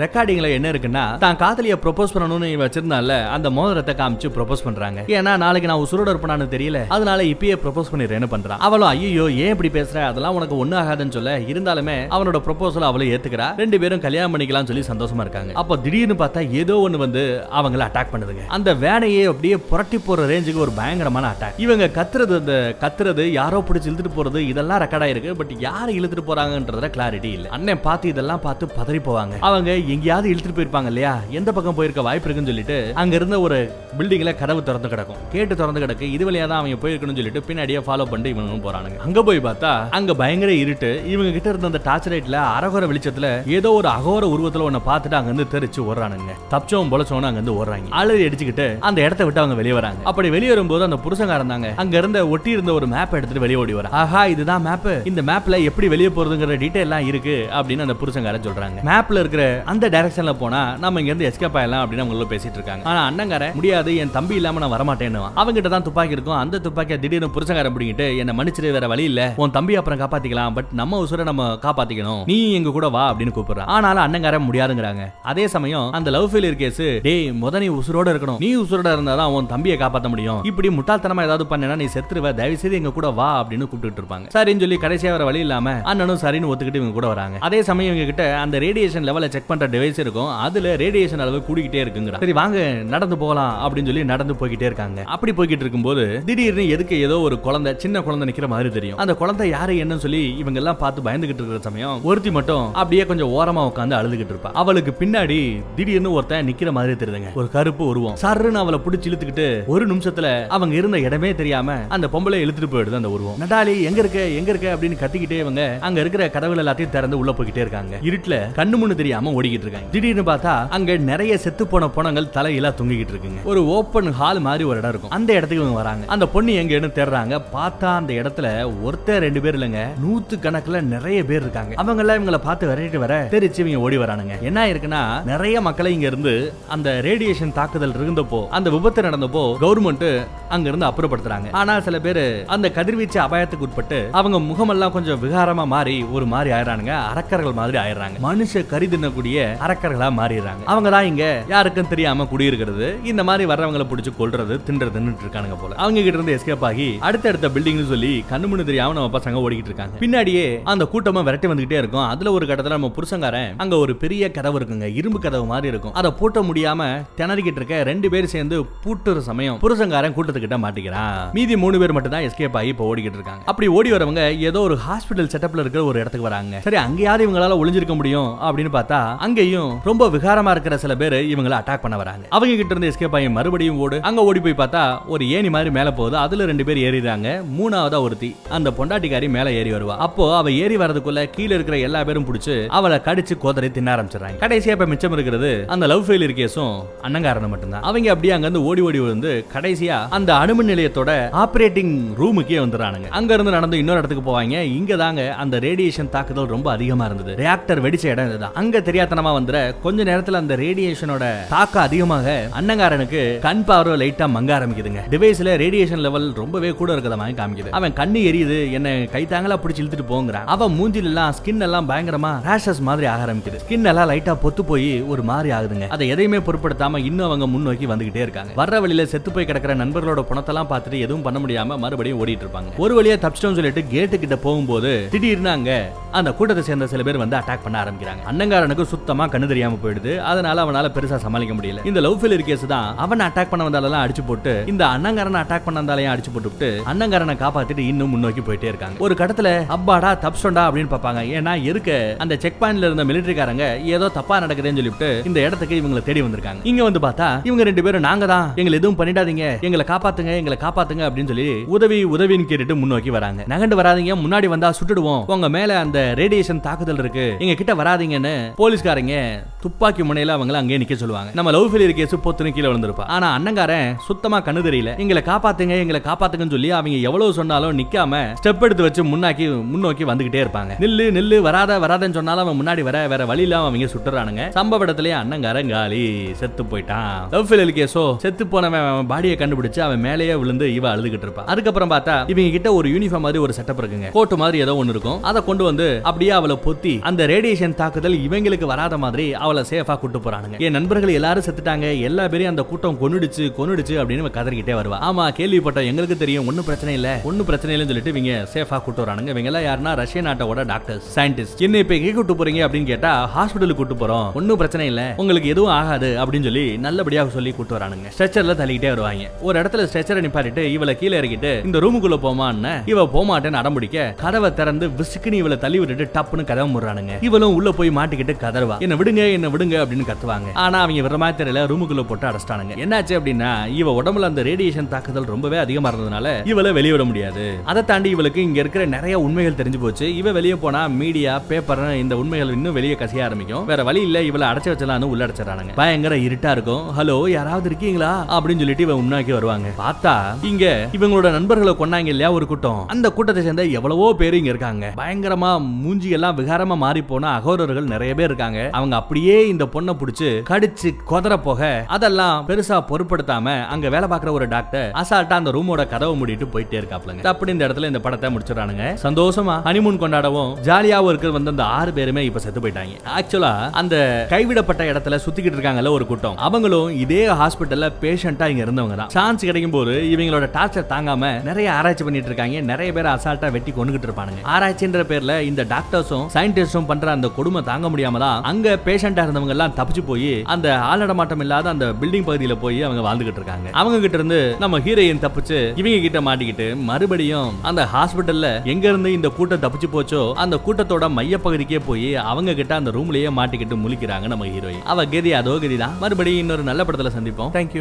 ரெக்கார்டிங்ல 0.05 0.51
என்ன 0.59 0.67
இருக்குன்னா 0.75 1.05
தான் 1.27 1.41
காதலிய 1.45 1.77
ப்ரொபோஸ் 1.85 2.15
பண்ணணும்னு 2.17 2.51
இவன் 2.55 2.67
வச்சிருந்தால 2.69 3.19
அந்த 3.37 3.49
மோதிரத்தை 3.59 3.95
காமிச்சு 4.03 4.31
ப்ரொபோஸ் 4.39 4.67
பண்றாங்க. 4.69 5.01
ஏன்னா 5.19 5.35
நாளைக்கு 5.45 5.71
நான் 5.73 5.85
உசுரோட 5.87 6.09
இருப்பேனான்னு 6.15 6.49
தெரியல. 6.57 6.81
அதனால 6.97 7.23
இப்பயே 7.35 7.57
ப்ரொபோஸ் 7.65 7.93
பண்ணிடுறேன்னு 7.93 8.31
பண்றான். 8.37 8.63
அவளும் 8.69 8.91
ஐயோ 8.93 9.27
ஏன் 9.45 9.53
இப்படி 9.55 9.73
பேசுற? 9.79 9.99
அதெல்லாம் 10.11 10.37
உனக்கு 10.41 10.57
ஒண்ணு 10.63 10.77
ஆகாதுன்னு 10.83 11.17
சொல்ல 11.19 11.33
இருந்தாலுமே 11.53 11.97
அவனோட 12.17 12.39
ப்ரொபோசல் 12.55 12.89
அவளை 12.91 13.07
ஏத்துக்கிறா. 13.15 13.49
ரெண்டு 13.63 13.77
பேரும் 13.85 14.03
கல்யாணம் 14.07 14.33
பண்ணிக்கலாம் 14.35 14.69
சொல்லி 14.71 14.85
சந்தோஷமா 14.91 15.25
இருக்காங்க. 15.27 15.53
அப்போ 15.63 15.77
திடீர்னு 15.85 16.17
பார்த்தா 16.23 16.41
ஏதோ 16.61 16.75
ஒண்ணு 16.87 17.05
வந்து 17.05 17.23
அவங்கள 17.59 17.85
அட்டாக் 17.89 18.13
பண்ணுதுங்க. 18.13 18.45
அந்த 18.57 18.71
வேனையே 18.85 19.23
அப்படியே 19.33 19.57
புரட்டி 19.71 19.99
போற 20.07 20.27
ரேஞ்சுக்கு 20.33 20.65
ஒரு 20.67 20.75
பயங்கரமான 20.81 21.33
அட்டாக் 21.35 21.61
இவங்க 21.65 21.91
கத்துறது 21.99 22.35
அந்த 22.43 22.57
கத்துறது 22.83 23.25
யாரோ 23.41 23.61
பிடிச்சி 23.69 23.89
இழுத்துட்டு 23.91 24.17
போறது 24.19 24.41
இதெல்லாம் 24.53 24.81
ரெக்கார்ட் 24.85 25.07
ஆயிருக்கு. 25.07 25.33
பட் 25.41 25.53
யாரை 25.67 25.93
இழுத்துட்டு 25.99 26.27
போறாங்கன்றத 26.31 26.91
கிளாரிட்டி 26.97 27.31
இல்ல. 27.39 27.49
அண்ணன் 27.57 27.83
பார்த்து 27.87 28.13
இதெல்லாம் 28.15 28.43
பார்த்து 28.47 28.71
பதறி 28.79 29.01
போவாங்க. 29.09 29.35
அவங்க 29.49 29.71
எங்கேயாவது 29.95 30.31
இழுத்துட்டு 30.33 30.59
போயிருப்பாங்க 30.59 30.93
இல்லையா? 30.93 31.15
எந்த 31.39 31.53
பக்கம் 31.57 31.79
போயிருக்க 31.79 32.03
வாய்ப்பு 32.09 32.29
இருக்குன்னு 32.29 32.53
சொல்லிட்டு 32.53 32.79
அங்க 33.03 33.15
இருந்த 33.21 33.39
ஒரு 33.47 33.59
பில்டிங்ல 33.99 34.33
கதவு 34.43 34.63
திறந்து 34.69 34.93
கிடக்கும். 34.95 35.21
கேட்டு 35.35 35.55
திறந்து 35.61 35.83
கிடக்கு. 35.85 36.07
இது 36.17 36.25
வழியா 36.31 36.47
தான் 36.51 36.61
அவங்க 36.61 36.79
போயிருக்கணும்னு 36.85 37.21
சொல்லிட்டு 37.21 37.43
பின்னாடியே 37.49 37.83
ஃபாலோ 37.87 38.07
பண்ணிட்டு 38.11 38.33
இவங்க 38.35 38.61
போறானுங்க. 38.67 38.99
அங்க 39.07 39.23
போய் 39.29 39.47
பார்த்தா 39.49 39.73
அங்க 39.99 40.15
பயங்கர 40.23 40.53
இருட்டு. 40.63 40.91
இவங்க 41.15 41.31
கிட்ட 41.37 41.49
இருந்த 41.53 41.71
அந்த 41.73 41.81
டார்ச் 41.89 42.09
லைட்ல 42.15 42.39
அரகோர 42.45 42.85
வெளிச்சத்துல 42.91 43.49
ஏதோ 43.49 43.73
ஒரு 43.73 43.89
அகோர 43.89 44.25
உருவத்துல 44.35 44.67
ஒன்ன 44.69 44.81
பார்த்துட்டு 44.87 45.15
அங்க 45.15 45.31
இருந்து 45.33 45.47
தெரிச்சு 45.55 45.81
ஓடுறானுங்க. 45.89 46.33
தப்பிச்சவன் 46.51 46.91
பொழைச்சவனும் 46.93 47.31
அங்க 47.31 47.41
இருந்து 47.41 47.57
ஓடுறாங்க. 47.61 47.89
அலறி 47.91 48.27
அடிச்சுக்கிட்டு 48.27 48.79
அந்த 48.79 49.01
இடத்த 49.01 49.25
விட்டு 49.25 49.41
அவங்க 49.41 49.57
வெளியே 49.57 49.75
வராங்க. 49.75 50.01
அப்படி 50.05 50.31
வெளியே 50.31 50.49
வரும்போது 50.49 50.85
அந்த 50.85 50.99
புருஷங்க 51.05 51.35
இருந்தாங்க 51.39 51.69
அங்க 51.77 51.99
இருந்த 51.99 52.29
ஒட்டி 52.29 52.51
இருந்த 52.51 52.73
ஒரு 52.73 52.87
மேப் 52.87 53.15
எடுத்துட்டு 53.15 53.41
வெளியே 53.41 53.59
ஓடி 53.59 53.73
வர 53.73 53.89
ஆஹா 53.89 54.27
இதுதான் 54.27 54.63
மேப் 54.63 55.07
இந்த 55.07 55.23
மேப்ல 55.23 55.63
எப்படி 55.63 55.89
வெளியே 55.89 56.09
போறதுங்கிற 56.09 56.59
டீடைல் 56.65 56.87
எல்லாம் 56.87 57.07
இருக்கு 57.07 57.49
அப்படின்னு 57.53 57.85
அந்த 57.87 57.97
புருஷங்காரன் 58.03 58.47
சொல்றாங்க. 58.49 58.79
மேப்ல 58.91 59.23
இருக்கிற 59.25 59.63
அந்த 59.67 59.89
டைரக்ஷன்ல 59.89 60.35
போனா 60.43 60.63
நம்ம 60.85 61.03
இங்க 61.03 61.13
இருந்து 61.13 61.31
எஸ்கேப் 61.31 61.59
ஆயிடலாம் 61.59 61.85
அப்படின்னு 61.85 62.05
அவங்களும் 62.05 62.31
பேசிட்டு 62.31 62.59
இருக்காங்க. 62.61 62.85
ஆனா 62.89 63.01
அண்ணங்கார 63.11 63.53
முடியாது 63.55 63.97
என் 63.97 64.11
தம்பி 64.11 64.35
இல்லாம 64.35 64.61
நான் 64.65 64.75
வரமாட்டேன்னு 64.75 65.23
அவங்கிட்ட 65.37 65.69
தான் 65.69 65.83
துப்பாக்கி 65.83 66.17
இருக்கும். 66.17 66.37
அந்த 66.37 66.59
துப்பாக்கியை 66.59 67.01
திடீர்னு 67.01 67.31
புருஷங்காரன் 67.35 67.75
பிடிங்கிட்டு 67.77 68.07
என்ன 68.19 68.33
மன்னிச்சிட்டு 68.33 68.75
வேற 68.77 68.87
வழி 68.87 69.05
இல்ல. 69.05 69.33
உன் 69.37 69.51
தம்பி 69.51 69.77
அப்புறம் 69.77 70.01
காப்பாத்திக்கலாம். 70.01 70.55
பட் 70.55 70.71
நம்ம 70.73 71.05
உசுரை 71.05 71.23
நம்ம 71.23 71.59
காப்பாத்திக்கணும். 71.63 72.23
நீ 72.27 72.34
நீ 72.35 72.41
எங்க 72.59 72.71
கூட 72.77 72.87
வா 72.95 73.03
அப்படின்னு 73.11 73.35
கூப்பிடுறான் 73.39 73.71
ஆனாலும் 73.75 74.05
அண்ணங்கார 74.05 74.39
முடியாதுங்கிறாங்க. 74.47 75.03
அதே 75.31 75.45
சமயம் 75.55 75.89
அந்த 75.99 76.09
லவ் 76.15 76.29
ஃபெயிலியர் 76.31 76.61
கேஸ் 76.63 76.85
டேய் 77.07 77.27
முத 77.43 77.59
நீ 77.65 77.69
உசுரோட 77.79 78.09
இருக்கணும். 78.13 78.39
நீ 78.45 78.51
உசுரோட 78.63 78.89
இருந்தாதான் 78.97 79.33
உன் 79.37 79.51
தம்பியை 79.53 79.77
காப்பாத்த 79.83 80.09
முடியும். 80.13 80.41
இப்படி 80.51 80.69
முட்டாள்தனமா 80.79 81.25
ஏதாவது 81.29 81.45
பண்ணனா 81.51 81.77
நீ 81.83 81.87
செத்துருவ. 81.95 82.33
தயவு 82.41 82.57
செய்து 82.63 82.79
எங்க 82.81 82.93
கூட 82.99 83.09
வா 83.19 83.29
அப்படின்னு 83.41 83.69
கூப்பிட்டு 83.73 84.01
இருப்பாங்க. 84.03 84.27
சரின்னு 84.37 84.65
சொல்லி 84.65 84.79
கடைசியா 84.85 85.11
வர 85.17 85.25
வழி 85.29 85.41
இல்லாம 85.47 85.75
அண்ணனும் 85.91 86.21
சரின்னு 86.25 86.51
ஒத்துக்கிட்டு 86.53 86.81
இவங்க 86.81 86.97
கூட 86.99 87.09
வராங்க. 87.13 87.37
அதே 87.49 87.61
சமயம் 87.69 87.93
இவங்க 87.93 88.07
கிட்ட 88.11 88.25
அந்த 88.45 88.57
ரேடியேஷன் 88.67 89.07
லெவலை 89.09 89.29
செக் 89.35 89.49
பண்ற 89.51 89.69
டிவைஸ் 89.75 90.01
இருக்கும். 90.05 90.31
அதுல 90.47 90.75
ரேடியேஷன் 90.85 91.23
அளவு 91.27 91.41
கூடிக்கிட்டே 91.49 91.83
இருக்குங்க 91.85 92.23
சரி 92.25 92.37
வாங்க 92.41 92.59
நடந்து 92.95 93.19
போகலாம் 93.23 93.55
அப்படின்னு 93.65 93.91
சொல்லி 93.93 94.05
நடந்து 94.13 94.37
போய்கிட்டே 94.41 94.69
இருக்காங்க. 94.71 95.01
அப்படி 95.17 95.35
போய்கிட்டு 95.39 95.65
இருக்கும்போது 95.67 96.05
திடீர்னு 96.31 96.67
எதுக்கு 96.77 96.97
ஏதோ 97.09 97.19
ஒரு 97.29 97.39
குழந்தை 97.47 97.73
சின்ன 97.85 98.03
குழந்தை 98.09 98.29
நிக்கிற 98.31 98.49
மாதிரி 98.55 98.73
தெரியும். 98.79 99.01
அந்த 99.05 99.15
குழந்தை 99.23 99.49
யாரு 99.57 99.75
என்னன்னு 99.85 100.05
சொல்லி 100.07 100.23
இவங்க 100.43 100.61
எல்லாம் 100.65 100.81
பார்த்து 100.83 101.07
பயந்துகிட்டு 101.09 101.43
இருக்கிற 101.43 101.61
சமயம் 101.69 102.05
ஒரு 102.11 102.21
ஒருத்தி 102.25 102.43
மட்டும் 102.43 102.75
அப்படியே 102.75 103.07
கொஞ்சம் 103.07 103.29
ஓரமா 103.29 103.61
உட்காந்து 103.61 103.97
அழுதுகிட்டு 103.97 104.27
இருப்பா. 104.27 104.51
அவளுக்கு 104.53 104.95
பின்னாடி 104.99 105.63
திடீர்னு 105.77 106.13
ஒருத்தன் 106.13 106.47
நிக்கிற 106.47 106.71
மாதிரி 106.71 106.93
தெரியுதுங்க. 106.93 107.33
ஒரு 107.35 107.51
கருப்பு 107.51 107.87
உருவம். 107.87 108.17
சர்ன்னு 108.23 108.51
அவளை 108.51 108.79
பிடிச்சி 108.79 109.05
இழுத்துக்கிட்டு 109.05 109.67
ஒரு 109.67 109.87
நிமிஷத்துல 109.87 110.47
அவங்க 110.47 110.75
இருந்த 110.75 110.99
இடமே 110.99 111.35
தெரியாம 111.35 111.75
அந்த 111.89 112.09
பொம்பளை 112.13 112.49
இழுத்துட்டு 112.49 112.69
போயிடுது 112.71 112.95
அந்த 112.95 113.11
உருவம். 113.11 113.35
நடாலி 113.41 113.83
எங்க 113.83 113.99
இருக்க? 113.99 114.19
எங்க 114.19 114.53
இருக்க? 114.53 114.75
அப்படின்னு 114.75 115.05
கத்திக்கிட்டே 115.05 115.39
இவங்க 115.39 115.77
அங்க 115.81 116.01
இருக்கிற 116.01 116.31
கதவுகள் 116.31 116.65
எல்லாத்தையும் 116.65 116.89
திறந்து 116.89 117.19
உள்ள 117.19 117.33
போய்கிட்டே 117.33 117.57
இருக்காங்க. 117.57 117.97
இருட்டுல 118.03 118.59
கண்ணு 118.59 118.73
முன்னு 118.79 118.95
தெரியாம 118.95 119.31
ஓடிக்கிட்டு 119.31 119.67
இருக்காங்க. 119.67 119.87
திடீர்னு 119.91 120.33
பார்த்தா 120.33 120.69
அங்க 120.69 120.97
நிறைய 120.97 121.39
செத்து 121.39 121.67
போன 121.67 121.91
பொணங்கள் 121.97 122.31
தலையில 122.31 122.69
தொங்கிக்கிட்டு 122.69 123.15
இருக்குங்க. 123.15 123.43
ஒரு 123.45 123.67
ஓப்பன் 123.67 124.13
ஹால் 124.13 124.41
மாதிரி 124.41 124.65
ஒரு 124.65 124.79
இடம் 124.79 124.91
இருக்கும். 124.91 125.11
அந்த 125.11 125.33
இடத்துக்கு 125.33 125.65
இவங்க 125.65 125.83
வராங்க. 125.83 126.05
அந்த 126.07 126.27
பொண்ணு 126.27 126.53
எங்கன்னு 126.53 126.93
தேடுறாங்க. 126.99 127.43
பார்த்தா 127.55 127.85
அந்த 127.85 128.13
இடத்துல 128.13 128.73
ஒருத்தர் 128.85 129.19
ரெண்டு 129.19 129.41
பேர் 129.41 129.59
இல்லைங்க. 129.59 129.87
நூத்து 130.07 130.33
கணக்குல 130.33 130.83
நிறைய 130.83 131.25
பேர் 131.25 131.41
இருக்காங்க. 131.41 131.83
அவங்கள 131.83 132.14
எல்லாம் 132.15 132.25
இவங்களை 132.25 132.41
பார்த்து 132.47 132.69
விரட்டிட்டு 132.69 133.01
வர 133.05 133.15
தெரிச்சு 133.33 133.61
இவங்க 133.63 133.79
ஓடி 133.87 133.97
வரானுங்க. 134.03 134.35
என்ன 134.49 134.61
இருக்குன்னா 134.73 135.01
நிறைய 135.31 135.57
மக்களை 135.67 135.91
இங்க 135.97 136.07
இருந்து 136.11 136.35
அந்த 136.75 136.89
ரேடியேஷன் 137.07 137.55
தாக்குதல் 137.59 137.95
இருந்தப்போ 138.01 138.41
அந்த 138.57 138.69
விபத்து 138.75 139.07
நடந்தப்போ 139.07 139.43
கவர்மெண்ட் 139.63 140.09
அங்க 140.55 140.67
இருந்து 140.71 140.89
அப்புறப்படுத்துறாங்க. 140.89 141.49
ஆனா 141.61 141.73
சில 141.87 141.97
பேர் 142.07 142.23
அந்த 142.55 142.67
கதிர்வீச்சு 142.77 143.19
அபாயத்துக்கு 143.25 143.67
உட்பட்டு 143.69 143.99
அவங்க 144.19 144.39
முகமெல்லாம் 144.51 144.95
கொஞ்சம் 144.97 145.21
விகாரமா 145.25 145.65
மாறி 145.75 145.97
ஒரு 146.17 146.27
மாதிரி 146.35 146.53
ஆயிடுறானுங்க. 146.57 146.95
அரக்கர்கள் 147.13 147.59
மாதிரி 147.61 147.79
ஆயிடுறாங்க. 147.85 148.19
மனுஷ 148.29 148.65
கறி 148.73 148.89
தின்னக்கூடிய 148.95 149.47
அரக்கர்களா 149.69 150.11
மாறிடுறாங்க. 150.21 150.65
அவங்க 150.75 150.91
தான் 150.97 151.09
இங்க 151.13 151.25
யாருக்கும் 151.55 151.93
தெரியாம 151.95 152.29
குடியிருக்கிறது. 152.33 152.89
இந்த 153.13 153.25
மாதிரி 153.31 153.45
வர்றவங்களை 153.53 153.87
பிடிச்சி 153.93 154.13
கொல்றது 154.21 154.57
தின்றதுன்னு 154.69 155.23
இருக்கானுங்க 155.25 155.59
போல. 155.63 155.75
அவங்க 155.85 155.99
கிட்ட 156.07 156.19
இருந்து 156.19 156.37
எஸ்கேப் 156.39 156.67
ஆகி 156.71 156.89
அடுத்தடுத்த 157.09 157.53
பில்டிங்னு 157.57 157.91
சொல்லி 157.95 158.15
கண்ணு 158.33 158.49
முன்னு 158.53 158.69
தெரியாம 158.71 158.95
நம்ம 159.01 159.19
பசங்க 159.19 159.43
ஓடிக்கிட்டு 159.45 159.73
இருக்காங்க. 159.73 159.97
பின்னாடியே 160.05 160.47
அந்த 160.73 160.85
கூட்டமா 160.93 161.21
விரட்டி 161.29 161.49
வந்துகிட்டே 161.51 161.79
இருக்கும். 161.81 161.94
அதுல 162.03 162.33
ஒரு 162.33 162.47
கட்டத்துல 162.47 162.69
நம்ம 162.69 162.93
புருஷங்காரன் 162.97 163.55
அங்க 163.57 163.77
ஒரு 163.77 163.97
பெரிய 163.97 164.31
கதவு 164.31 164.61
இருக்குங்க. 164.61 164.95
இரும்பு 164.95 165.21
கதவு 165.21 165.47
மாதிரி 165.47 165.69
இருக்கும். 165.69 165.95
அதை 165.95 166.13
பூட்ட 166.21 166.35
முடியாம 166.35 167.03
திணறிக்கிட்டு 167.17 167.57
இருக்க 167.57 167.83
ரெண்டு 167.83 168.11
பேர் 168.11 168.27
சேர்ந்து 168.27 168.63
பூட்டுற 168.63 169.19
சமயம் 169.19 169.59
புருஷங்காரன் 169.63 170.15
கூட்டத்துக்கிட்ட 170.17 170.59
மாட்டிக்கிறான். 170.65 171.33
மீதி 171.33 171.57
மூணு 171.57 171.79
பேர் 171.79 171.93
மட்டும் 171.93 172.11
தான் 172.11 172.23
எஸ்கேப் 172.23 172.57
ஆகி 172.57 172.69
இப்போ 172.69 172.95
ஓடிக்கிட்டு 172.95 173.19
இருக்காங்க. 173.19 173.43
அப்படி 173.45 173.69
ஓடி 173.69 173.93
வரவங்க 173.93 174.39
ஏதோ 174.39 174.61
ஒரு 174.61 174.75
ஹாஸ்பிட்டல் 174.75 175.29
செட்டப்ல 175.35 175.59
இருக்கிற 175.59 175.85
ஒரு 175.85 176.01
இடத்துக்கு 176.01 176.29
வராங்க. 176.29 176.61
சரி 176.61 176.77
அங்கேயாவது 176.77 177.29
இவங்களால 177.29 177.57
ஒளிஞ்சிருக்க 177.63 177.95
முடியும் 177.95 178.37
அப்படின்னு 178.43 178.73
பார்த்தா 178.73 179.17
அங்கேயும் 179.17 179.81
ரொம்ப 179.85 180.09
விகாரமா 180.09 180.51
இருக்கிற 180.51 180.79
சில 180.79 180.97
பேர் 180.97 181.13
இவங்களை 181.13 181.57
அட்டாக் 181.61 181.81
பண்ண 181.81 181.97
வராங்க. 181.97 182.27
அவங்க 182.29 182.57
கிட்ட 182.57 182.75
இருந்து 182.75 182.97
எஸ்கேப் 182.99 183.15
ஆகி 183.15 183.29
மறுபடியும் 183.29 183.79
ஓடு. 183.79 184.03
அங்க 184.03 184.23
ஓடி 184.23 184.41
போய் 184.41 184.53
பார்த்தா 184.53 184.99
ஒரு 185.07 185.31
ஏணி 185.31 185.51
மாதிரி 185.51 185.71
மேல 185.71 185.93
போகுது. 185.93 186.17
அதுல 186.17 186.45
ரெண்டு 186.45 186.65
பேர் 186.65 186.77
ஏறிடுறாங்க. 186.77 187.43
மூணாவதா 187.59 188.01
ஒருத்தி. 188.01 188.37
அந்த 188.49 188.71
பொண்டாட்டிக்காரி 188.71 189.29
மேல 189.29 189.53
ஏறி 189.53 189.73
வருவா. 189.73 189.97
அப்போ 189.97 190.37
அவ 190.37 190.51
ஏறி 190.51 190.77
வரதுக்குள்ள 190.77 191.31
கீழ 191.37 191.53
இருக்கிற 191.59 191.79
எல்லா 191.85 192.05
பேரும் 192.05 192.27
பிடிச்சு 192.29 192.57
அவளை 192.79 192.99
கடிச்சு 193.05 193.35
கோதரை 193.43 193.71
தின்ன 193.71 193.97
ஆரம்பிச்சிடறாங்க. 193.97 194.41
கடைசியா 194.41 194.75
இப்ப 194.77 194.87
மிச்சம் 194.93 195.13
இருக்கிறது 195.13 195.65
அந்த 195.67 195.87
லவ் 195.87 196.05
ஃபெயிலியர் 196.07 196.37
கேஸும் 196.41 196.75
அண்ணங்காரன் 197.03 197.53
மட்டும்தான். 197.55 197.83
அவங்க 197.83 198.11
அப்படியே 198.11 198.35
அங்க 198.37 198.47
இருந்து 198.49 198.67
ஓடி 198.71 198.81
ஓடி 198.81 198.99
வந்து 198.99 199.47
கடைசியா 199.55 199.99
அந்த 200.11 200.31
அணுமின் 200.35 200.71
நிலையத்தோட 200.73 201.11
ஆபரேட்டிங் 201.45 201.95
ரூமுக்கே 202.21 202.59
வந்துடுறானுங்க. 202.65 203.09
அங்க 203.09 203.35
இருந்து 203.35 203.53
நடந்து 203.57 203.79
இன்னொரு 203.79 203.99
இடத்துக்கு 203.99 204.27
போவாங்க. 204.31 204.61
இங்க 204.79 204.97
தாங்க 204.97 205.23
அந்த 205.43 205.59
ரேடியேஷன் 205.59 206.09
தாக்குதல் 206.09 206.53
ரொம்ப 206.55 206.71
அதிகமா 206.71 207.05
இருந்தது. 207.05 207.33
ரியாக்டர் 207.43 207.83
வெடிச்ச 207.87 208.05
இடம் 208.07 208.29
இதுதான். 208.29 208.55
அங்க 208.55 208.79
தெரியாதனமா 208.79 209.33
வந்துற 209.39 209.81
கொஞ்ச 209.83 210.03
நேரத்துல 210.03 210.41
அந்த 210.43 210.57
ரேடியேஷனோட 210.57 211.25
தாக்கம் 211.49 211.83
அதிகமாக 211.83 212.49
அன்னங்காரனுக்கு 212.61 213.39
கண் 213.39 213.65
பார்வை 213.65 213.97
லைட்டா 214.03 214.29
மங்க 214.37 214.51
ஆரம்பிக்குதுங்க. 214.59 215.03
டிவைஸ்ல 215.11 215.57
ரேடியேஷன் 215.65 216.05
லெவல் 216.07 216.33
ரொம்பவே 216.33 216.71
கூட 216.71 216.93
இருக்கிற 216.93 217.17
மாதிரி 217.17 217.37
காமிக்குது. 217.43 217.71
அவன் 217.71 217.93
கண்ணு 217.93 218.21
எரியுது 218.31 218.59
என்ன 218.73 218.89
கை 219.13 219.27
தாங்களா 219.31 219.59
பிடிச்சி 219.63 219.83
இழுத்துட்டு 219.83 220.07
போங்கிறான். 220.09 220.47
அவன் 220.55 220.75
மூஞ்சில 220.79 221.11
எல்லாம் 221.13 221.35
ஸ்கின் 221.39 221.61
எல்லாம் 221.61 221.74
பயங்கரமா 221.83 222.33
ரேஷஸ் 222.47 222.81
மாதிரி 222.81 223.07
ஆக 223.07 223.33
ஆரம்பிக்குது. 223.33 223.59
ஸ்கின் 223.69 223.85
எல்லாம் 223.85 224.11
லைட்டா 224.11 224.37
பொத்து 224.43 224.63
போய் 224.67 225.03
ஒரு 225.03 225.23
மாதிரி 225.23 225.55
ஆகுதுங்க. 225.55 225.89
அதை 225.89 226.09
எதையுமே 226.09 226.37
பொருட்படுத்தாம 226.37 226.99
இன்னும் 227.05 227.27
அவங்க 227.27 227.47
முன்னோக்கி 227.47 227.87
வந்துகிட்டே 227.87 228.17
இருக்காங்க. 228.17 228.65
வர்ற 228.65 228.81
வழியில 228.81 229.07
செத்து 229.07 229.33
போய் 229.33 229.45
கிடக்கிற 229.45 229.77
நண்பர்களோட 229.77 230.25
பணத்தெல்லாம் 230.31 230.71
பார்த்துட்டு 230.71 231.01
எதுவும் 231.01 231.23
பண்ண 231.23 231.39
முடியாம 231.39 231.79
மறுபடியும் 231.79 232.27
ஓடிட்டு 232.27 232.45
இருப்பாங்க. 232.47 232.77
ஒரு 232.77 233.03
வழியா 233.03 233.07
தப்பிச்சிட்டோம்னு 233.07 233.61
சொல்லிட்டு 233.61 233.85
கேட்டு 233.87 234.19
கிட்ட 234.19 234.37
போகும்போது 234.37 235.09
திடீர்னு 235.11 235.49
அங்க 235.49 235.93
அந்த 236.19 236.31
கூட்டத்தை 236.39 236.63
சேர்ந்த 236.69 236.87
சில 236.93 237.03
பேர் 237.07 237.21
வந்து 237.23 237.37
அட்டாக் 237.41 237.65
பண்ண 237.65 237.77
ஆரம்பிக்கிறாங்க. 237.83 238.23
அண்ணங்காரனுக்கு 238.31 238.85
சுத்தமா 238.93 239.25
கண்ணு 239.33 239.47
தெரியாம 239.53 239.79
போயிடுது. 239.85 240.13
அதனால 240.31 240.65
அவனால 240.65 240.91
பெருசா 240.97 241.17
சமாளிக்க 241.25 241.55
முடியல. 241.59 241.83
இந்த 241.91 242.01
லவ் 242.07 242.19
ஃபெயிலியர் 242.21 242.47
கேஸ் 242.49 242.67
தான் 242.75 242.89
அவன் 243.05 243.25
அட்டாக் 243.29 243.51
பண்ண 243.53 243.63
வந்தாலெல்லாம் 243.69 244.05
அடிச்சு 244.05 244.23
போட்டு 244.29 244.53
இந்த 244.73 244.85
அண்ணங்காரனை 244.95 245.41
அட்டாக் 245.45 245.67
பண்ண 245.67 245.83
வந்தாலையும் 245.83 246.13
அடிச்சு 246.13 246.33
போட்டுவிட்டு 246.35 246.69
அண்ணங்காரனை 246.93 247.37
காப்பாத்திட்டு 247.45 247.85
இன்னும் 247.93 248.13
முன்னோக்கி 248.15 248.45
போயிட்டே 248.49 248.69
இருக்காங்க. 248.73 248.99
ஒரு 249.07 249.17
கடத்துல 249.21 249.49
அப்பாடா 249.77 250.13
தப்ஸ்டோண்டா 250.25 250.65
அப்படின்னு 250.69 250.93
பார்ப்பாங்க. 250.95 251.23
ஏன்னா 251.39 251.55
இருக்க 251.71 251.99
அந்த 252.25 252.37
செக் 252.45 252.61
பாயிண்ட்ல 252.63 252.89
இருந்த 252.91 253.07
மிலிட்டரிக்காரங்க 253.11 253.67
ஏதோ 253.97 254.09
தப்பா 254.19 254.39
நடக்குதுன்னு 254.45 254.81
சொல்லிட்டு 254.81 255.11
இந்த 255.31 255.41
இடத்துக்கு 255.47 255.81
இவங்களை 255.81 256.03
தேடி 256.11 256.23
வந்திருக்காங்க. 256.27 256.63
இங்க 256.73 256.83
வந்து 256.89 257.03
பார்த்தா 257.07 257.29
இவங்க 257.51 257.69
ரெண்டு 257.71 257.85
பேரும் 257.87 258.07
நாங்க 258.09 258.27
தான். 258.35 258.47
எங்களை 258.61 258.79
எதுவும் 258.81 258.99
பண்ணிடாதீங்க. 259.01 259.47
எங்களை 259.69 259.87
காப்பாத்துங்க 259.93 260.35
எங்களை 260.43 260.59
காப்பாத்துங்க 260.65 261.05
அப்படின்னு 261.09 261.33
சொல்லி 261.33 261.49
உதவி 261.77 262.01
உதவின்னு 262.15 262.49
கேட்டுட்டு 262.53 262.77
முன்னோக்கி 262.83 263.13
வராங்க. 263.19 263.43
நகண்டு 263.55 263.81
வராதீங்க 263.83 264.17
முன்னாடி 264.25 264.49
வந்தா 264.55 264.71
சுட்டுடுவோம். 264.81 265.23
உங்க 265.37 265.49
மேல 265.59 265.79
அந்த 265.85 265.99
ரேடியேஷன் 266.13 266.61
தாக்குதல் 266.61 266.99
இருக்கு. 266.99 267.37
எங்க 267.39 267.55
கிட்ட 267.55 267.75
வராதீங்கன்னு 267.75 268.35
போலீஸ்காரங்க 268.57 269.17
துப்பாக்கி 269.65 270.03
முனையில 270.09 270.35
அவங்கள 270.37 270.57
அங்கேயே 270.61 270.79
நிக்க 270.81 270.95
சொல்லுவாங்க. 271.03 271.31
நம்ம 271.39 271.51
லவ் 271.57 271.69
ஃபெயிலியர் 271.71 271.97
கேஸ் 271.99 272.15
பொத்துன்னு 272.25 272.55
கீழே 272.57 272.69
விழுந்திருப்பா. 272.71 273.05
ஆனா 273.15 273.29
அண்ணங்காரன் 273.37 273.89
சுத்தமா 274.09 274.39
கண்ணு 274.47 274.61
தெரியல. 274.67 274.91
எங்களை 275.03 275.23
காப்பாத்துங்க 275.29 275.75
எங்களை 275.85 276.01
காப்பாத்துங்கன்னு 276.09 276.55
சொல்லி 276.57 276.71
அவங்க 276.79 276.97
எவ்வளவு 277.09 277.37
சொன்னாலும் 277.39 277.79
நிக்காம 277.81 278.21
ஸ்டெப் 278.41 278.65
எடுத்து 278.67 278.87
வச்சு 278.87 279.03
முன்னாக்கி 279.13 279.47
முன்னோக்கி 279.73 280.05
வந்துகிட்டே 280.11 280.41
இருப்பாங்க. 280.45 280.73
நில்லு 280.85 281.07
நில்லு 281.19 281.37
வராத 281.47 281.79
வராதன்னு 281.85 282.19
சொன்னாலும் 282.19 282.45
அவன் 282.45 282.59
முன்னாடி 282.61 282.83
வர 282.89 282.99
வேற 283.13 283.23
வழி 283.31 283.45
இல்லாம 283.47 283.69
அவங்க 283.71 283.89
சுட்டுறானுங்க. 283.95 284.43
சம்பவ 284.59 284.87
இடத்துலயே 284.87 285.15
அண்ணங்காரன் 285.21 285.73
காலி 285.75 286.03
செத்து 286.41 286.65
போயிட்டான். 286.73 287.17
லவ் 287.35 287.47
ஃபெயிலியர் 287.49 287.75
கேஸோ 287.81 288.05
செத்து 288.25 288.47
போனவன் 288.55 288.87
அவன் 288.91 289.11
பாடியை 289.13 289.37
கண்டுபிடிச்சு 289.43 289.83
அவன் 289.87 290.05
மேலேயே 290.07 290.37
விழுந்து 290.43 290.69
இவ 290.79 290.89
அழுதுகிட்டு 290.95 291.29
இருப்பான். 291.29 291.49
அதுக்கப்புறம் 291.55 291.93
பார்த்தா 291.95 292.17
இவங்க 292.35 292.51
கிட்ட 292.57 292.73
ஒரு 292.79 292.89
யூனிஃபார்ம் 292.95 293.27
மாதிரி 293.27 293.43
ஒரு 293.47 293.55
செட்டப் 293.61 293.83
இருக்குங்க. 293.83 294.11
கோட்டு 294.19 294.39
மாதிரி 294.43 294.63
ஏதோ 294.67 294.77
ஒன்னு 294.83 294.95
இருக்கும். 294.97 295.19
அதை 295.31 295.43
கொண்டு 295.51 295.65
வந்து 295.71 295.89
அப்படியே 296.11 296.33
அவளை 296.41 296.59
பொத்தி 296.69 296.95
அந்த 297.11 297.23
ரேடியேஷன் 297.35 297.79
தாக்குதல் 297.83 298.19
இவங்களுக்கு 298.29 298.69
வராத 298.73 298.95
மாதிரி 299.05 299.27
அவளை 299.45 299.54
அவளை 299.55 299.65
சேஃபாக 299.73 299.99
கூட்டு 300.03 300.19
போறானுங்க. 300.19 300.59
என் 300.67 300.77
நண்பர்கள் 300.79 301.17
எல்லாரும் 301.19 301.45
செத்துட்டாங்க. 301.47 301.87
எல்லா 302.09 302.23
பேரையும் 302.33 302.53
அந்த 302.55 302.63
கூட்டம் 302.71 302.99
கொண்டுடுச்சு 303.03 303.45
கொண்டுடுச்சு 303.59 303.95
அப்படின்னு 304.01 304.33
கதறிக்கிட்டே 304.39 304.75
வருவா. 304.81 304.99
ஆமா 305.09 305.25
கேள்விப்பட்டோம். 305.39 305.89
எங்களுக்கு 305.91 306.17
தெரியும். 306.23 306.47
ஒன்னும் 306.51 306.67
பிரச்சனை 306.69 306.93
இல்லை. 306.99 307.13
ஒன்னும் 307.31 307.47
பிரச்சனை 307.51 307.73
இல்லைன்னு 307.75 307.91
சொல்லிட்டு 307.91 308.13
இவங்க 308.15 308.33
சேஃபாக 308.55 308.81
கூட்டு 308.87 309.03
வரானுங்க 309.05 309.33
இவங்க 309.35 309.51
எல்லாம் 309.51 309.67
யாருன்னா 309.69 309.93
ரஷ்ய 310.01 310.23
நாட்டோட 310.27 310.65
டாக்டர்ஸ் 310.73 311.07
சயின்டிஸ்ட் 311.19 311.63
என்ன 311.67 311.79
இப்ப 311.85 311.95
எங்க 311.99 312.13
கூட்டு 312.19 312.35
போறீங்க 312.39 312.61
அப்படின்னு 312.67 312.91
கேட்டா 312.93 313.13
ஹாஸ்பிட்டலுக்கு 313.37 313.81
கூட்டு 313.81 313.99
போறோம். 314.03 314.29
ஒன்னும் 314.41 314.61
பிரச்சனை 314.63 314.87
இல்லை. 314.93 315.07
உங்களுக்கு 315.23 315.49
எதுவும் 315.55 315.73
ஆகாது 315.79 316.11
அப்படின்னு 316.25 316.49
சொல்லி 316.49 316.65
நல்லபடியாக 316.87 317.35
சொல்லி 317.37 317.53
கூட்டு 317.59 317.77
வரானுங்க. 317.77 318.11
ஸ்ட்ரெச்சர்ல 318.17 318.57
தள்ளிக்கிட்டே 318.61 318.91
வருவாங்க. 318.95 319.31
ஒரு 319.49 319.63
இடத்துல 319.63 319.87
ஸ்ட்ரெச்சரை 319.91 320.23
நிப்பாட்டிட்டு 320.27 320.65
இவளை 320.77 320.95
கீழே 320.99 321.21
இறக்கிட்டு 321.21 321.53
இந்த 321.69 321.79
ரூமுக்குள்ள 321.85 322.19
போமான்னு 322.27 322.75
இவ 322.93 323.07
போமாட்டேன்னு 323.17 323.61
அடம்பிடிக்க 323.63 324.07
கதவை 324.25 324.51
திறந்து 324.55 324.89
விசுக்குன்னு 325.01 325.41
இவளை 325.43 325.59
தள்ளி 325.65 325.79
விட்டுட்டு 325.79 326.07
டப்புன்னு 326.17 326.49
கதவை 326.51 326.69
முடுறானுங்க. 326.75 327.13
இவளும் 327.29 327.55
உள்ள 327.55 327.71
போய் 327.79 327.91
மாட்டிக்கிட்டு 327.99 328.35
கதறுவா. 328.45 328.79
என்ன 328.85 328.95
விடுங்க 329.01 329.23
என்ன 329.39 329.44
விடுங்க 329.49 329.77
அப்படின்னு 329.85 330.07
கத்துவாங்க. 330.11 330.49
ஆனா 330.55 330.81
அவங்க 330.81 331.09
விடுற 331.09 331.17
மாதிரி 331.17 331.37
தெரியல 331.41 331.63
ரூமுக்குள்ள 331.63 332.03
போட்டு 332.03 332.27
அடைச்சிட்டானுங்க. 332.29 332.75
என்னாச்சு 332.85 333.15
அப்படின்னா 333.19 333.51
இவ 333.75 334.03
உடம்புல 334.03 334.29
அந்த 334.31 334.43
ரேடியேஷன் 334.43 334.89
தாக்குதல் 334.89 335.31
ரொம்பவே 335.35 335.57
அதிகமா 335.57 335.91
இருந்ததுனால 335.91 336.47
இவளை 336.47 336.73
வெளியே 336.73 336.93
விட 336.93 337.05
முடியாது. 337.05 337.45
அதை 337.65 337.85
தாண்டி 337.85 338.11
இவளுக்கு 338.11 338.43
இங்க 338.43 338.61
இருக்கிற 338.61 338.85
நிறைய 338.85 339.19
உண்மைகள் 339.21 339.59
தெரிஞ்சு 339.61 339.81
போச்சு. 339.81 340.17
இவ 340.17 340.33
வெளியே 340.33 340.57
போனா 340.57 340.87
மீடியா 340.87 341.39
பேப்பர் 341.39 341.83
இந்த 341.97 342.17
உண்மைகள் 342.17 342.53
இன்னும் 342.53 342.73
வெளியே 342.73 342.95
கசிய 342.95 343.25
ஆரம்பிக்கும். 343.25 343.65
வேற 343.65 343.83
வழி 343.83 344.01
இல்ல 344.01 344.23
இவளை 344.23 344.49
அடைச்சு 344.49 344.73
வச்சலாம்னு 344.73 345.11
உள்ள 345.13 345.27
அடைச்சிடறானுங்க. 345.27 345.75
பயங்கர 345.75 346.15
இருட்டா 346.17 346.51
இருக்கும். 346.51 346.85
ஹலோ 346.99 347.17
யாராவது 347.29 347.67
இருக்கீங்களா? 347.67 348.13
அப்படின்னு 348.31 348.63
சொல்லிட்டு 348.63 348.83
இவன் 348.83 349.03
முன்னாக்கி 349.03 349.33
வருவாங்க. 349.33 349.69
பார்த்தா 349.79 350.15
இங்க 350.43 350.89
இவங்களோட 350.93 351.31
நண்பர்களை 351.31 351.73
கொண்டாங்க 351.73 352.11
இல்லையா 352.15 352.33
ஒரு 352.33 352.47
கூட்டம். 352.47 352.83
அந்த 352.87 353.11
கூட்டத்தை 353.11 353.43
சேர்ந்த 353.45 353.65
எவ்வளவோ 353.79 354.15
பேர் 354.15 354.35
இங்க 354.35 354.49
இருக்காங்க. 354.49 354.93
பயங்கரமா 354.97 355.51
மூஞ்சி 355.83 356.11
எல்லாம் 356.11 356.39
விகாரமா 356.39 356.77
மாறி 356.77 357.03
போன 357.03 357.33
அகோரர்கள் 357.39 357.93
நிறைய 357.95 358.15
பேர் 358.15 358.31
இருக்காங்க. 358.33 358.69
அவங்க 358.73 358.97
அப்படியே 358.97 359.34
இந்த 359.53 359.65
பொண்ணை 359.75 359.95
புடிச்சு 360.01 360.31
கடிச்சு 360.51 360.91
கொதற 361.13 361.35
போக 361.47 361.61
அதெல்லாம் 361.97 362.37
பெருசா 362.49 362.79
பொருட்படுத்தாம 362.91 363.57
அங்க 363.75 363.87
வேலை 363.95 364.09
பார்க்குற 364.13 364.33
ஒரு 364.39 364.49
டாக்டர் 364.55 364.89
அசால்ட்டா 365.03 365.39
அந்த 365.41 365.53
ரூமோட 365.57 365.83
கதவை 365.93 366.15
மூடிட்டு 366.21 366.49
போயிட்டே 366.55 366.79
இருக்காப்லங்க 366.81 367.31
அப்படி 367.35 367.53
இந்த 367.55 367.67
இடத்துல 367.69 367.89
இந்த 367.91 368.01
படத்தை 368.05 368.31
முடிச்சிடறானுங்க. 368.35 368.85
சந்தோஷமா 369.05 369.55
ஹனிமூன் 369.69 370.01
கொண்டாடவும் 370.03 370.51
ஜாலியாவும் 370.69 371.11
இருக்கிற 371.13 371.31
வந்து 371.37 371.53
அந்த 371.55 371.65
ஆறு 371.79 371.91
பேருமே 371.99 372.23
இப்ப 372.29 372.41
செத்து 372.45 372.63
போயிட்டாங்க. 372.65 372.97
ஆக்சுவலா 373.19 373.53
அந்த 373.81 373.97
கைவிடப்பட்ட 374.33 374.83
இடத்துல 374.91 375.19
சுத்திக்கிட்டு 375.25 375.59
இருக்காங்கல்ல 375.59 375.93
ஒரு 375.99 376.07
கூட்டம். 376.11 376.37
அவங்களும் 376.47 376.91
இதே 377.05 377.23
ஹாஸ்பிட்டல்ல 377.41 377.89
பேஷண்டா 378.05 378.49
இங்க 378.53 378.63
இருந்தவங்க 378.67 378.97
தான். 379.01 379.13
சான்ஸ் 379.17 379.47
கிடைக்கும் 379.49 379.77
போது 379.77 379.95
இவங்களோட 380.15 380.49
டார்ச்சர் 380.57 380.91
தாங்காம 380.95 381.33
நிறைய 381.49 381.69
ஆராய்ச்சி 381.79 382.07
பண்ணிட்டு 382.09 382.31
இருக்காங்க. 382.33 382.61
நிறைய 382.73 382.91
பேர் 382.99 383.11
அசால்ட்டா 383.15 383.51
வெட்டி 383.57 383.75
கொண்டுகிட்டு 383.79 384.09
இருப்பானுங்க. 384.09 384.43
ஆராய்ச்சின்ற 384.55 385.03
பேர்ல 385.13 385.35
இந்த 385.51 385.65
டாக்டர்ஸும் 385.75 386.27
சயின்டிஸ்டும் 386.37 386.89
பண்ற 386.91 387.11
அந்த 387.17 387.31
கொடுமை 387.39 387.63
தாங்க 387.71 387.89
முடியாம 387.95 388.23
தான் 388.27 388.39
அங்க 388.53 388.77
பேஷண்ட் 388.89 389.14
இருந்தவங்க 389.23 389.49
எல்லாம் 389.49 389.75
தப்பிச்சு 389.77 390.03
போய் 390.07 390.43
அந்த 390.43 390.79
ஆளடமாட்டம் 390.91 391.41
இல்லாத 391.41 391.69
அந்த 391.69 391.93
பில்டிங் 392.01 392.27
பகுதியில 392.27 392.55
போய் 392.61 392.83
அவங்க 392.83 393.03
வாழ்ந்துகிட்டு 393.09 393.41
இருக்காங்க. 393.41 393.71
அவங்க 393.71 394.01
கிட்ட 394.01 394.17
இருந்து 394.17 394.57
நம்ம 394.59 394.79
ஹீரோயின் 394.79 395.23
தப்பிச்சு 395.25 395.59
இவங்க 395.77 395.99
கிட்ட 395.99 396.21
மாட்டிக்கிட்டு 396.21 396.77
மறுபடியும் 396.77 397.53
அந்த 397.63 397.89
ஹாஸ்பிட்டல்ல 397.95 398.65
எங்க 398.65 398.89
இருந்து 398.89 399.13
இந்த 399.13 399.29
கூட்டம் 399.29 399.61
தப்பிச்சு 399.61 399.91
போச்சோ 399.97 400.33
அந்த 400.33 400.57
கூட்டத்தோட 400.67 401.11
மைய 401.11 401.39
பகுதிக்கே 401.39 401.79
போய் 401.79 402.15
அவங்க 402.15 402.55
கிட்ட 402.55 402.75
அந்த 402.75 402.91
ரூம்லயே 402.91 403.31
மாட்டிக்கிட்டு 403.39 403.77
முழிக்கிறாங்க 403.85 404.27
நம்ம 404.27 404.47
ஹீரோயின் 404.47 404.83
அவ 404.83 405.07
கதி 405.07 405.33
அதோ 405.35 405.59
கதி 405.59 405.77
தான் 405.77 405.97
மறுபடியும் 406.01 406.39
இன்னொரு 406.39 406.63
நல்ல 406.63 406.83
படத்துல 406.83 407.11
சந்திப்போம். 407.17 407.51
தேங்க்யூ 407.51 407.73